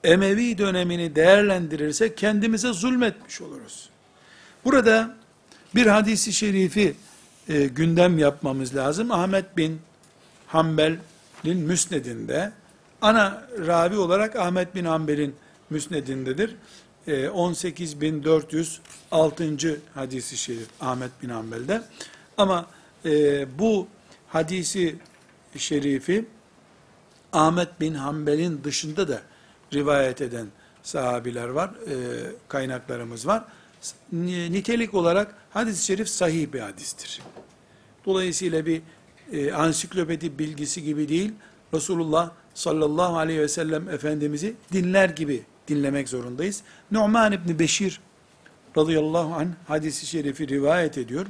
[0.05, 3.91] Emevi dönemini değerlendirirsek kendimize zulmetmiş oluruz.
[4.65, 5.17] Burada
[5.75, 6.97] bir hadisi şerifi
[7.49, 9.11] e, gündem yapmamız lazım.
[9.11, 9.81] Ahmet bin
[10.47, 12.53] Hanbel'in müsnedinde,
[13.03, 15.35] ana ravi olarak Ahmet bin Hanbel'in
[15.71, 16.57] müsnedindedir.
[17.07, 19.77] E, 18.406.
[19.95, 21.83] hadisi şerif Ahmet bin Hanbel'de.
[22.37, 22.67] Ama
[23.05, 23.89] e, bu
[24.29, 24.97] hadisi
[25.57, 26.25] şerifi
[27.33, 29.23] Ahmet bin Hanbel'in dışında da
[29.73, 30.47] rivayet eden
[30.83, 31.95] sahabiler var, e,
[32.49, 33.45] kaynaklarımız var.
[34.13, 37.21] Nitelik olarak hadis-i şerif sahih bir hadistir.
[38.05, 38.83] Dolayısıyla bir
[39.33, 41.33] e, ansiklopedi bilgisi gibi değil,
[41.75, 46.63] Resulullah sallallahu aleyhi ve sellem Efendimiz'i dinler gibi dinlemek zorundayız.
[46.91, 48.01] Nu'man İbni Beşir
[48.79, 51.27] radıyallahu anh hadisi şerifi rivayet ediyor.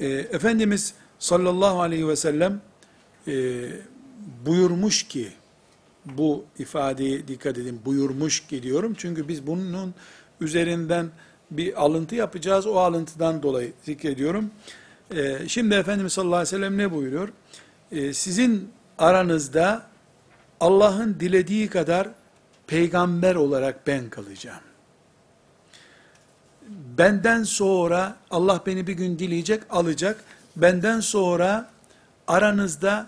[0.00, 2.60] E, Efendimiz sallallahu aleyhi ve sellem
[3.28, 3.64] e,
[4.46, 5.32] buyurmuş ki,
[6.04, 8.94] bu ifadeye dikkat edin, buyurmuş ki diyorum.
[8.98, 9.94] Çünkü biz bunun
[10.40, 11.10] üzerinden
[11.50, 12.66] bir alıntı yapacağız.
[12.66, 14.50] O alıntıdan dolayı zikrediyorum.
[15.10, 17.28] Ee, şimdi Efendimiz sallallahu aleyhi ve sellem ne buyuruyor?
[17.92, 19.86] Ee, sizin aranızda
[20.60, 22.08] Allah'ın dilediği kadar
[22.66, 24.60] peygamber olarak ben kalacağım.
[26.98, 30.24] Benden sonra Allah beni bir gün dileyecek, alacak.
[30.56, 31.70] Benden sonra
[32.28, 33.06] aranızda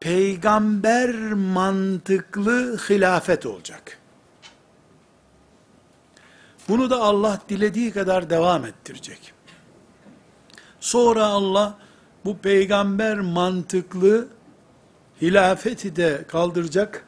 [0.00, 3.97] peygamber mantıklı hilafet olacak.
[6.68, 9.32] Bunu da Allah dilediği kadar devam ettirecek.
[10.80, 11.78] Sonra Allah
[12.24, 14.28] bu peygamber mantıklı
[15.22, 17.06] hilafeti de kaldıracak.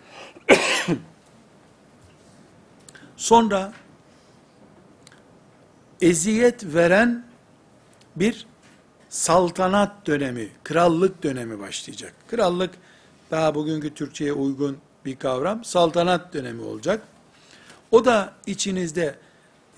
[3.16, 3.72] Sonra
[6.00, 7.24] eziyet veren
[8.16, 8.46] bir
[9.08, 12.14] saltanat dönemi, krallık dönemi başlayacak.
[12.28, 12.70] Krallık
[13.30, 15.64] daha bugünkü Türkçe'ye uygun bir kavram.
[15.64, 17.02] Saltanat dönemi olacak.
[17.90, 19.18] O da içinizde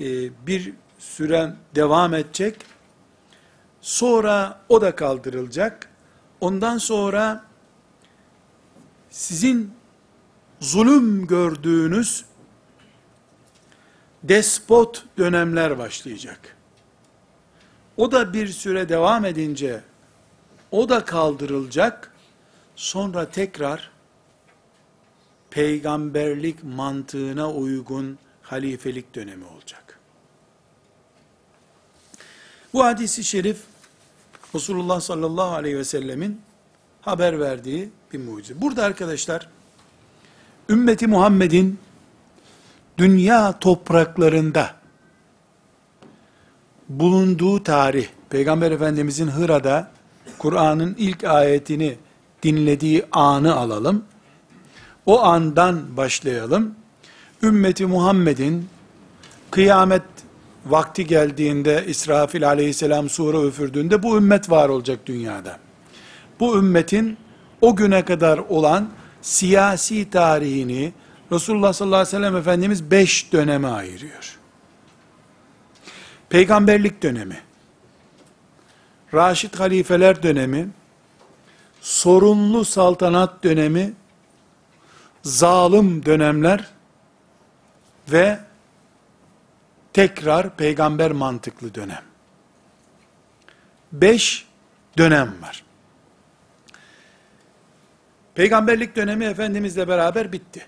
[0.01, 2.57] e, bir süren devam edecek.
[3.81, 5.89] Sonra o da kaldırılacak.
[6.41, 7.45] Ondan sonra
[9.11, 9.73] sizin
[10.61, 12.25] zulüm gördüğünüz
[14.23, 16.57] despot dönemler başlayacak.
[17.97, 19.83] O da bir süre devam edince
[20.71, 22.13] o da kaldırılacak.
[22.77, 23.91] Sonra tekrar
[25.51, 28.19] peygamberlik mantığına uygun
[28.53, 29.99] halifelik dönemi olacak.
[32.73, 33.61] Bu hadisi şerif
[34.55, 36.41] Resulullah sallallahu aleyhi ve sellemin
[37.01, 38.61] haber verdiği bir mucize.
[38.61, 39.49] Burada arkadaşlar
[40.69, 41.79] ümmeti Muhammed'in
[42.99, 44.75] dünya topraklarında
[46.89, 49.91] bulunduğu tarih, Peygamber Efendimizin Hıra'da
[50.39, 51.97] Kur'an'ın ilk ayetini
[52.43, 54.05] dinlediği anı alalım.
[55.07, 56.82] O andan başlayalım.
[57.43, 58.69] Ümmeti Muhammed'in
[59.51, 60.03] kıyamet
[60.67, 65.59] vakti geldiğinde İsrafil aleyhisselam sure üfürdüğünde bu ümmet var olacak dünyada.
[66.41, 67.17] Bu ümmetin
[67.61, 68.89] o güne kadar olan
[69.23, 70.93] siyasi tarihini
[71.33, 74.39] Resulullah sallallahu aleyhi ve sellem Efendimiz beş döneme ayırıyor.
[76.29, 77.41] Peygamberlik dönemi,
[79.15, 80.69] Raşid halifeler dönemi,
[81.81, 83.93] sorunlu saltanat dönemi,
[85.23, 86.69] zalim dönemler
[88.09, 88.41] ve
[89.93, 92.03] tekrar peygamber mantıklı dönem.
[93.93, 94.47] Beş
[94.99, 95.65] dönem var.
[98.35, 100.67] Peygamberlik dönemi Efendimizle beraber bitti.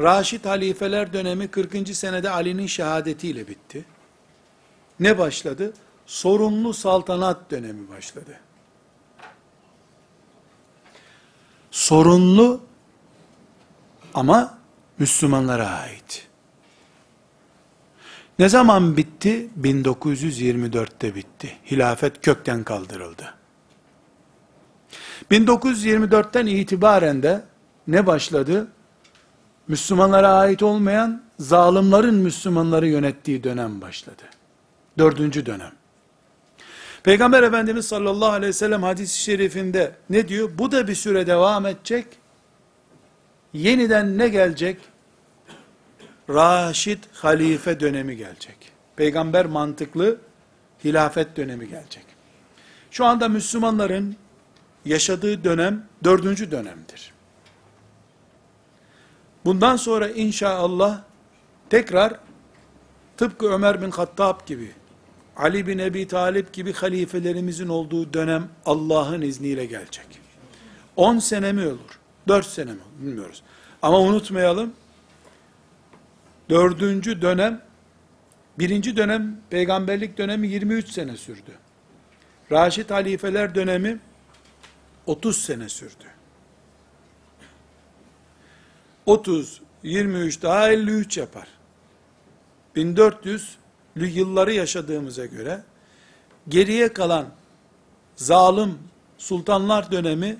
[0.00, 1.88] Raşid halifeler dönemi 40.
[1.96, 3.84] senede Ali'nin şehadetiyle bitti.
[5.00, 5.72] Ne başladı?
[6.06, 8.40] Sorunlu saltanat dönemi başladı.
[11.70, 12.60] Sorunlu
[14.14, 14.58] ama
[14.98, 16.26] Müslümanlara ait.
[18.38, 19.48] Ne zaman bitti?
[19.60, 21.56] 1924'te bitti.
[21.70, 23.34] Hilafet kökten kaldırıldı.
[25.30, 27.44] 1924'ten itibaren de
[27.86, 28.68] ne başladı?
[29.68, 34.22] Müslümanlara ait olmayan zalimlerin Müslümanları yönettiği dönem başladı.
[34.98, 35.72] Dördüncü dönem.
[37.02, 40.50] Peygamber Efendimiz sallallahu aleyhi ve sellem hadisi şerifinde ne diyor?
[40.58, 42.06] Bu da bir süre devam edecek.
[43.56, 44.80] Yeniden ne gelecek?
[46.30, 48.56] Raşid halife dönemi gelecek.
[48.96, 50.18] Peygamber mantıklı
[50.84, 52.04] hilafet dönemi gelecek.
[52.90, 54.16] Şu anda Müslümanların
[54.84, 57.12] yaşadığı dönem dördüncü dönemdir.
[59.44, 61.00] Bundan sonra inşallah
[61.70, 62.14] tekrar
[63.16, 64.70] tıpkı Ömer bin Hattab gibi,
[65.36, 70.06] Ali bin Ebi Talip gibi halifelerimizin olduğu dönem Allah'ın izniyle gelecek.
[70.96, 72.05] 10 sene mi olur?
[72.28, 72.80] 4 sene mi?
[72.98, 73.42] Bilmiyoruz.
[73.82, 74.72] Ama unutmayalım,
[76.50, 77.62] dördüncü dönem,
[78.58, 81.52] birinci dönem, peygamberlik dönemi 23 sene sürdü.
[82.52, 83.98] Raşid halifeler dönemi
[85.06, 86.04] 30 sene sürdü.
[89.06, 91.48] 30, 23 daha 53 yapar.
[92.76, 95.62] 1400'lü yılları yaşadığımıza göre
[96.48, 97.26] geriye kalan
[98.16, 98.78] zalim
[99.18, 100.36] sultanlar dönemi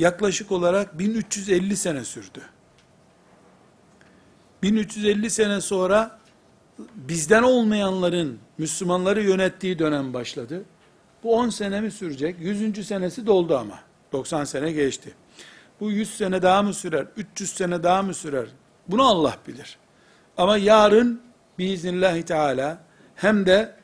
[0.00, 2.40] yaklaşık olarak 1350 sene sürdü.
[4.62, 6.18] 1350 sene sonra
[6.94, 10.64] bizden olmayanların Müslümanları yönettiği dönem başladı.
[11.22, 12.36] Bu 10 sene mi sürecek?
[12.40, 12.86] 100.
[12.86, 13.78] senesi doldu ama.
[14.12, 15.14] 90 sene geçti.
[15.80, 17.06] Bu 100 sene daha mı sürer?
[17.16, 18.46] 300 sene daha mı sürer?
[18.88, 19.78] Bunu Allah bilir.
[20.36, 21.20] Ama yarın
[21.58, 22.78] biiznillahü teala
[23.14, 23.74] hem de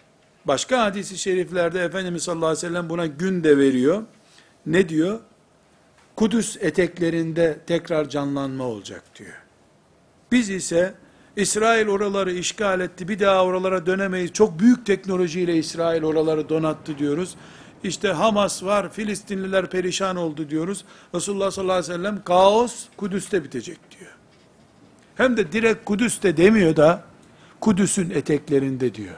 [0.45, 4.03] başka hadisi şeriflerde Efendimiz sallallahu aleyhi ve sellem buna gün de veriyor.
[4.67, 5.21] Ne diyor?
[6.17, 9.43] Kudüs eteklerinde tekrar canlanma olacak diyor.
[10.33, 10.95] Biz ise
[11.37, 14.33] İsrail oraları işgal etti, bir daha oralara dönemeyiz.
[14.33, 17.37] Çok büyük teknolojiyle İsrail oraları donattı diyoruz.
[17.85, 20.85] İşte Hamas var, Filistinliler perişan oldu diyoruz.
[21.14, 24.11] Resulullah sallallahu aleyhi ve sellem kaos Kudüs'te bitecek diyor.
[25.17, 27.05] Hem de direkt Kudüs'te demiyor da
[27.61, 29.17] Kudüs'ün eteklerinde diyor.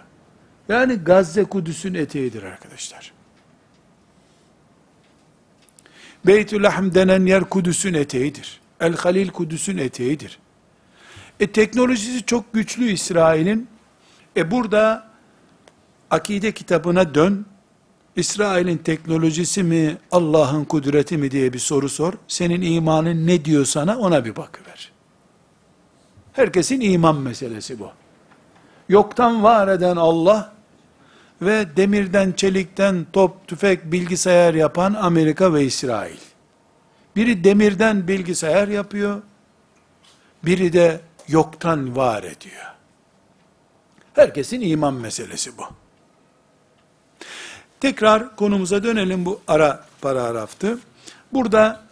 [0.68, 3.17] Yani Gazze Kudüs'ün eteğidir arkadaşlar.
[6.28, 8.60] Beytülahm denen yer Kudüs'ün eteğidir.
[8.80, 10.38] El Halil Kudüs'ün eteğidir.
[11.40, 13.68] E teknolojisi çok güçlü İsrail'in.
[14.36, 15.10] E burada
[16.10, 17.46] akide kitabına dön.
[18.16, 22.12] İsrail'in teknolojisi mi Allah'ın kudreti mi diye bir soru sor.
[22.28, 24.92] Senin imanın ne diyor sana ona bir bakıver.
[26.32, 27.90] Herkesin iman meselesi bu.
[28.88, 30.57] Yoktan var eden Allah
[31.42, 36.18] ve demirden, çelikten top, tüfek, bilgisayar yapan Amerika ve İsrail.
[37.16, 39.22] Biri demirden bilgisayar yapıyor,
[40.44, 42.64] biri de yoktan var ediyor.
[44.14, 45.62] Herkesin iman meselesi bu.
[47.80, 50.78] Tekrar konumuza dönelim bu ara paragraftı.
[51.32, 51.84] Burada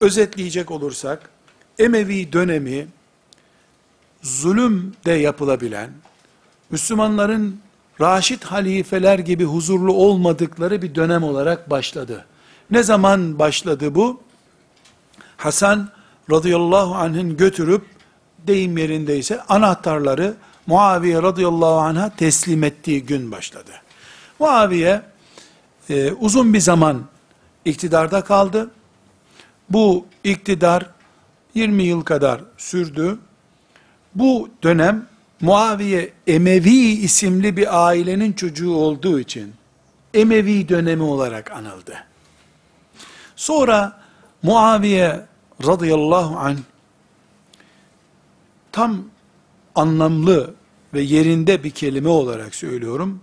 [0.00, 1.30] özetleyecek olursak,
[1.78, 2.86] Emevi dönemi,
[4.22, 5.90] zulüm de yapılabilen,
[6.70, 7.60] Müslümanların
[8.00, 12.24] Raşid halifeler gibi huzurlu olmadıkları bir dönem olarak başladı.
[12.70, 14.20] Ne zaman başladı bu?
[15.36, 15.88] Hasan
[16.30, 17.84] radıyallahu anh'ın götürüp
[18.46, 20.34] deyim yerindeyse anahtarları
[20.66, 23.70] Muaviye radıyallahu anh'a teslim ettiği gün başladı.
[24.38, 25.02] Muaviye
[25.90, 27.02] e, uzun bir zaman
[27.64, 28.70] iktidarda kaldı.
[29.70, 30.86] Bu iktidar
[31.54, 33.18] 20 yıl kadar sürdü.
[34.14, 35.06] Bu dönem
[35.40, 39.54] Muaviye Emevi isimli bir ailenin çocuğu olduğu için
[40.14, 41.94] Emevi dönemi olarak anıldı.
[43.36, 44.00] Sonra
[44.42, 45.26] Muaviye
[45.66, 46.58] radıyallahu anh
[48.72, 49.04] tam
[49.74, 50.54] anlamlı
[50.94, 53.20] ve yerinde bir kelime olarak söylüyorum.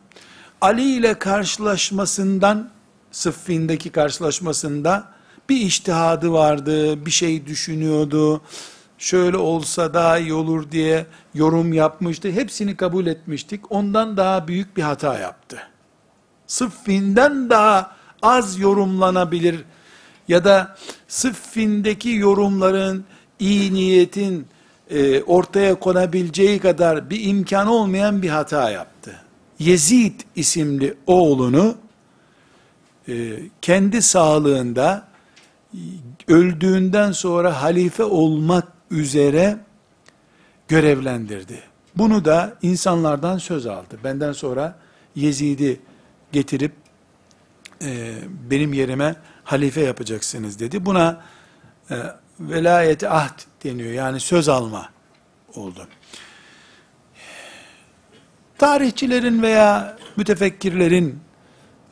[0.61, 2.70] Ali ile karşılaşmasından,
[3.11, 5.07] Sıffin'deki karşılaşmasında
[5.49, 8.41] bir iştihadı vardı, bir şey düşünüyordu,
[8.98, 12.32] şöyle olsa daha iyi olur diye yorum yapmıştı.
[12.32, 13.72] Hepsini kabul etmiştik.
[13.72, 15.58] Ondan daha büyük bir hata yaptı.
[16.48, 19.64] Sıffinden daha az yorumlanabilir
[20.28, 20.78] ya da
[21.08, 23.06] Sıffin'deki yorumların
[23.39, 24.48] iyi niyetin
[24.89, 29.22] e, ortaya konabileceği kadar bir imkan olmayan bir hata yaptı.
[29.60, 31.76] Yezid isimli oğlunu
[33.10, 35.08] e, kendi sağlığında
[36.28, 39.60] öldüğünden sonra halife olmak üzere
[40.68, 41.64] görevlendirdi.
[41.96, 44.00] Bunu da insanlardan söz aldı.
[44.04, 44.76] Benden sonra
[45.16, 45.80] Yezid'i
[46.32, 46.72] getirip
[47.82, 48.16] e,
[48.50, 50.86] benim yerime halife yapacaksınız dedi.
[50.86, 51.22] Buna
[51.92, 51.96] e,
[52.40, 53.92] velayeti ahd deniyor.
[53.92, 54.90] Yani söz alma
[55.56, 55.88] oldu.
[58.58, 61.20] Tarihçilerin veya mütefekkirlerin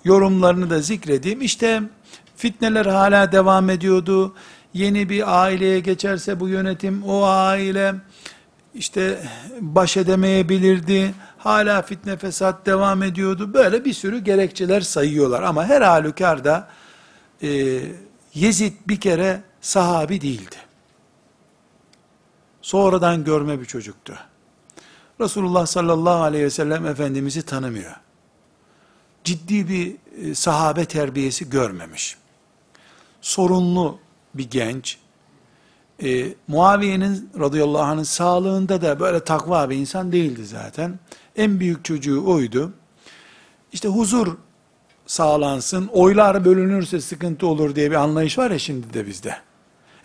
[0.03, 1.41] yorumlarını da zikredeyim.
[1.41, 1.81] İşte
[2.37, 4.35] Fitneler hala devam ediyordu.
[4.75, 7.95] Yeni bir aileye geçerse bu yönetim o aile
[8.73, 9.29] işte
[9.61, 11.13] baş edemeyebilirdi.
[11.37, 13.53] Hala fitne fesat devam ediyordu.
[13.53, 15.43] Böyle bir sürü gerekçeler sayıyorlar.
[15.43, 16.69] Ama her halükarda
[17.43, 17.81] e,
[18.33, 20.55] Yezid bir kere sahabi değildi.
[22.61, 24.17] Sonradan görme bir çocuktu.
[25.21, 27.95] Resulullah sallallahu aleyhi ve sellem Efendimiz'i tanımıyor.
[29.23, 32.17] Ciddi bir e, sahabe terbiyesi görmemiş.
[33.21, 34.04] Sorunlu
[34.37, 34.97] bir genç.
[36.03, 40.99] E, Muaviye'nin radıyallahu anh'ın sağlığında da böyle takva bir insan değildi zaten.
[41.35, 42.73] En büyük çocuğu oydu.
[43.73, 44.37] İşte huzur
[45.05, 49.37] sağlansın, oylar bölünürse sıkıntı olur diye bir anlayış var ya şimdi de bizde.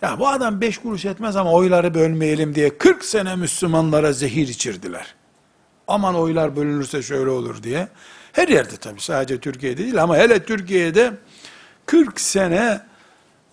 [0.01, 5.15] Ya bu adam beş kuruş etmez ama oyları bölmeyelim diye 40 sene Müslümanlara zehir içirdiler.
[5.87, 7.87] Aman oylar bölünürse şöyle olur diye.
[8.33, 11.13] Her yerde tabii sadece Türkiye'de değil ama hele Türkiye'de
[11.85, 12.81] 40 sene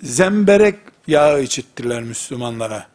[0.03, 2.87] zemberek yağı içittiler Müslümanlara.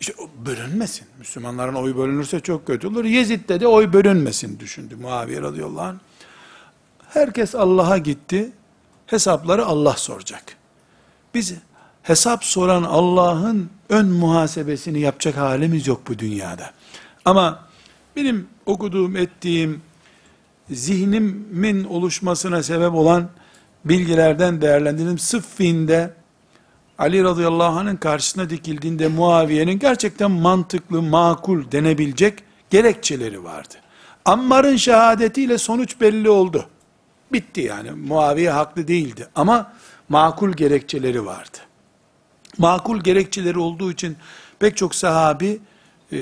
[0.00, 0.14] İşte
[0.46, 1.06] bölünmesin.
[1.18, 3.04] Müslümanların oy bölünürse çok kötü olur.
[3.04, 5.96] Yezid'de de oy bölünmesin düşündü Muaviye radıyallahu anh.
[7.08, 8.52] Herkes Allah'a gitti.
[9.06, 10.56] Hesapları Allah soracak.
[11.34, 11.54] Biz
[12.02, 16.70] hesap soran Allah'ın ön muhasebesini yapacak halimiz yok bu dünyada.
[17.24, 17.66] Ama
[18.16, 19.82] benim okuduğum, ettiğim,
[20.70, 23.28] zihnimin oluşmasına sebep olan
[23.84, 25.18] bilgilerden değerlendirdim.
[25.18, 26.14] Sıffin'de
[27.02, 32.38] Ali radıyallahu anh'ın karşısına dikildiğinde Muaviye'nin gerçekten mantıklı, makul denebilecek
[32.70, 33.74] gerekçeleri vardı.
[34.24, 36.66] Ammar'ın şehadetiyle sonuç belli oldu.
[37.32, 37.90] Bitti yani.
[37.90, 39.28] Muaviye haklı değildi.
[39.34, 39.72] Ama
[40.08, 41.58] makul gerekçeleri vardı.
[42.58, 44.16] Makul gerekçeleri olduğu için
[44.58, 45.60] pek çok sahabi
[46.12, 46.18] e,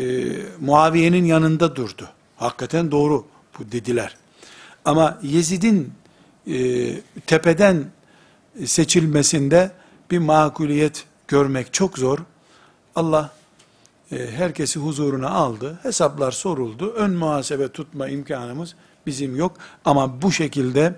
[0.61, 2.09] Muaviye'nin yanında durdu.
[2.37, 3.27] Hakikaten doğru
[3.59, 4.17] bu dediler.
[4.85, 5.93] Ama Yezid'in
[6.47, 6.57] e,
[7.27, 7.85] tepeden
[8.65, 9.80] seçilmesinde
[10.11, 12.19] bir makuliyet görmek çok zor.
[12.97, 13.31] Allah
[14.13, 15.79] e, herkesi huzuruna aldı.
[15.83, 16.93] Hesaplar soruldu.
[16.93, 18.75] Ön muhasebe tutma imkanımız
[19.07, 19.57] bizim yok.
[19.85, 20.95] Ama bu şekilde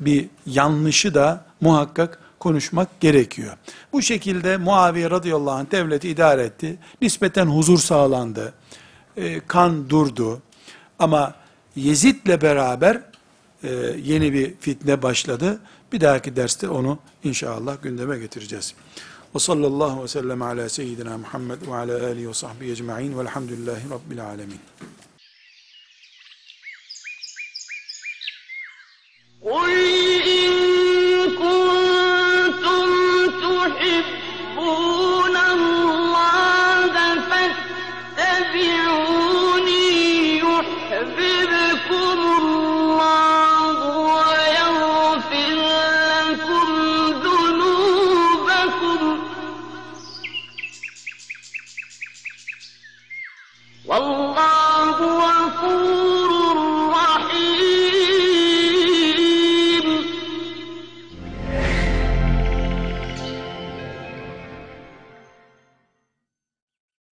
[0.00, 3.56] bir yanlışı da muhakkak konuşmak gerekiyor.
[3.92, 6.78] Bu şekilde Muaviye radıyallahu anh devleti idare etti.
[7.00, 8.52] Nispeten huzur sağlandı.
[9.16, 10.42] E, kan durdu.
[10.98, 11.34] Ama
[11.76, 13.00] Yezid'le beraber
[13.62, 13.68] e,
[14.04, 15.58] yeni bir fitne başladı.
[15.94, 18.74] Bir dahaki derste onu inşallah gündeme getireceğiz.
[19.34, 24.24] Ve sallallahu ve sellem ala seyyidina Muhammed ve ala alihi ve sahbihi ecma'in velhamdülillahi rabbil
[24.24, 24.60] alemin.
[29.42, 29.72] قل
[30.36, 30.50] إن
[31.40, 32.86] كنتم
[33.42, 34.23] تحبون
[53.94, 54.63] والله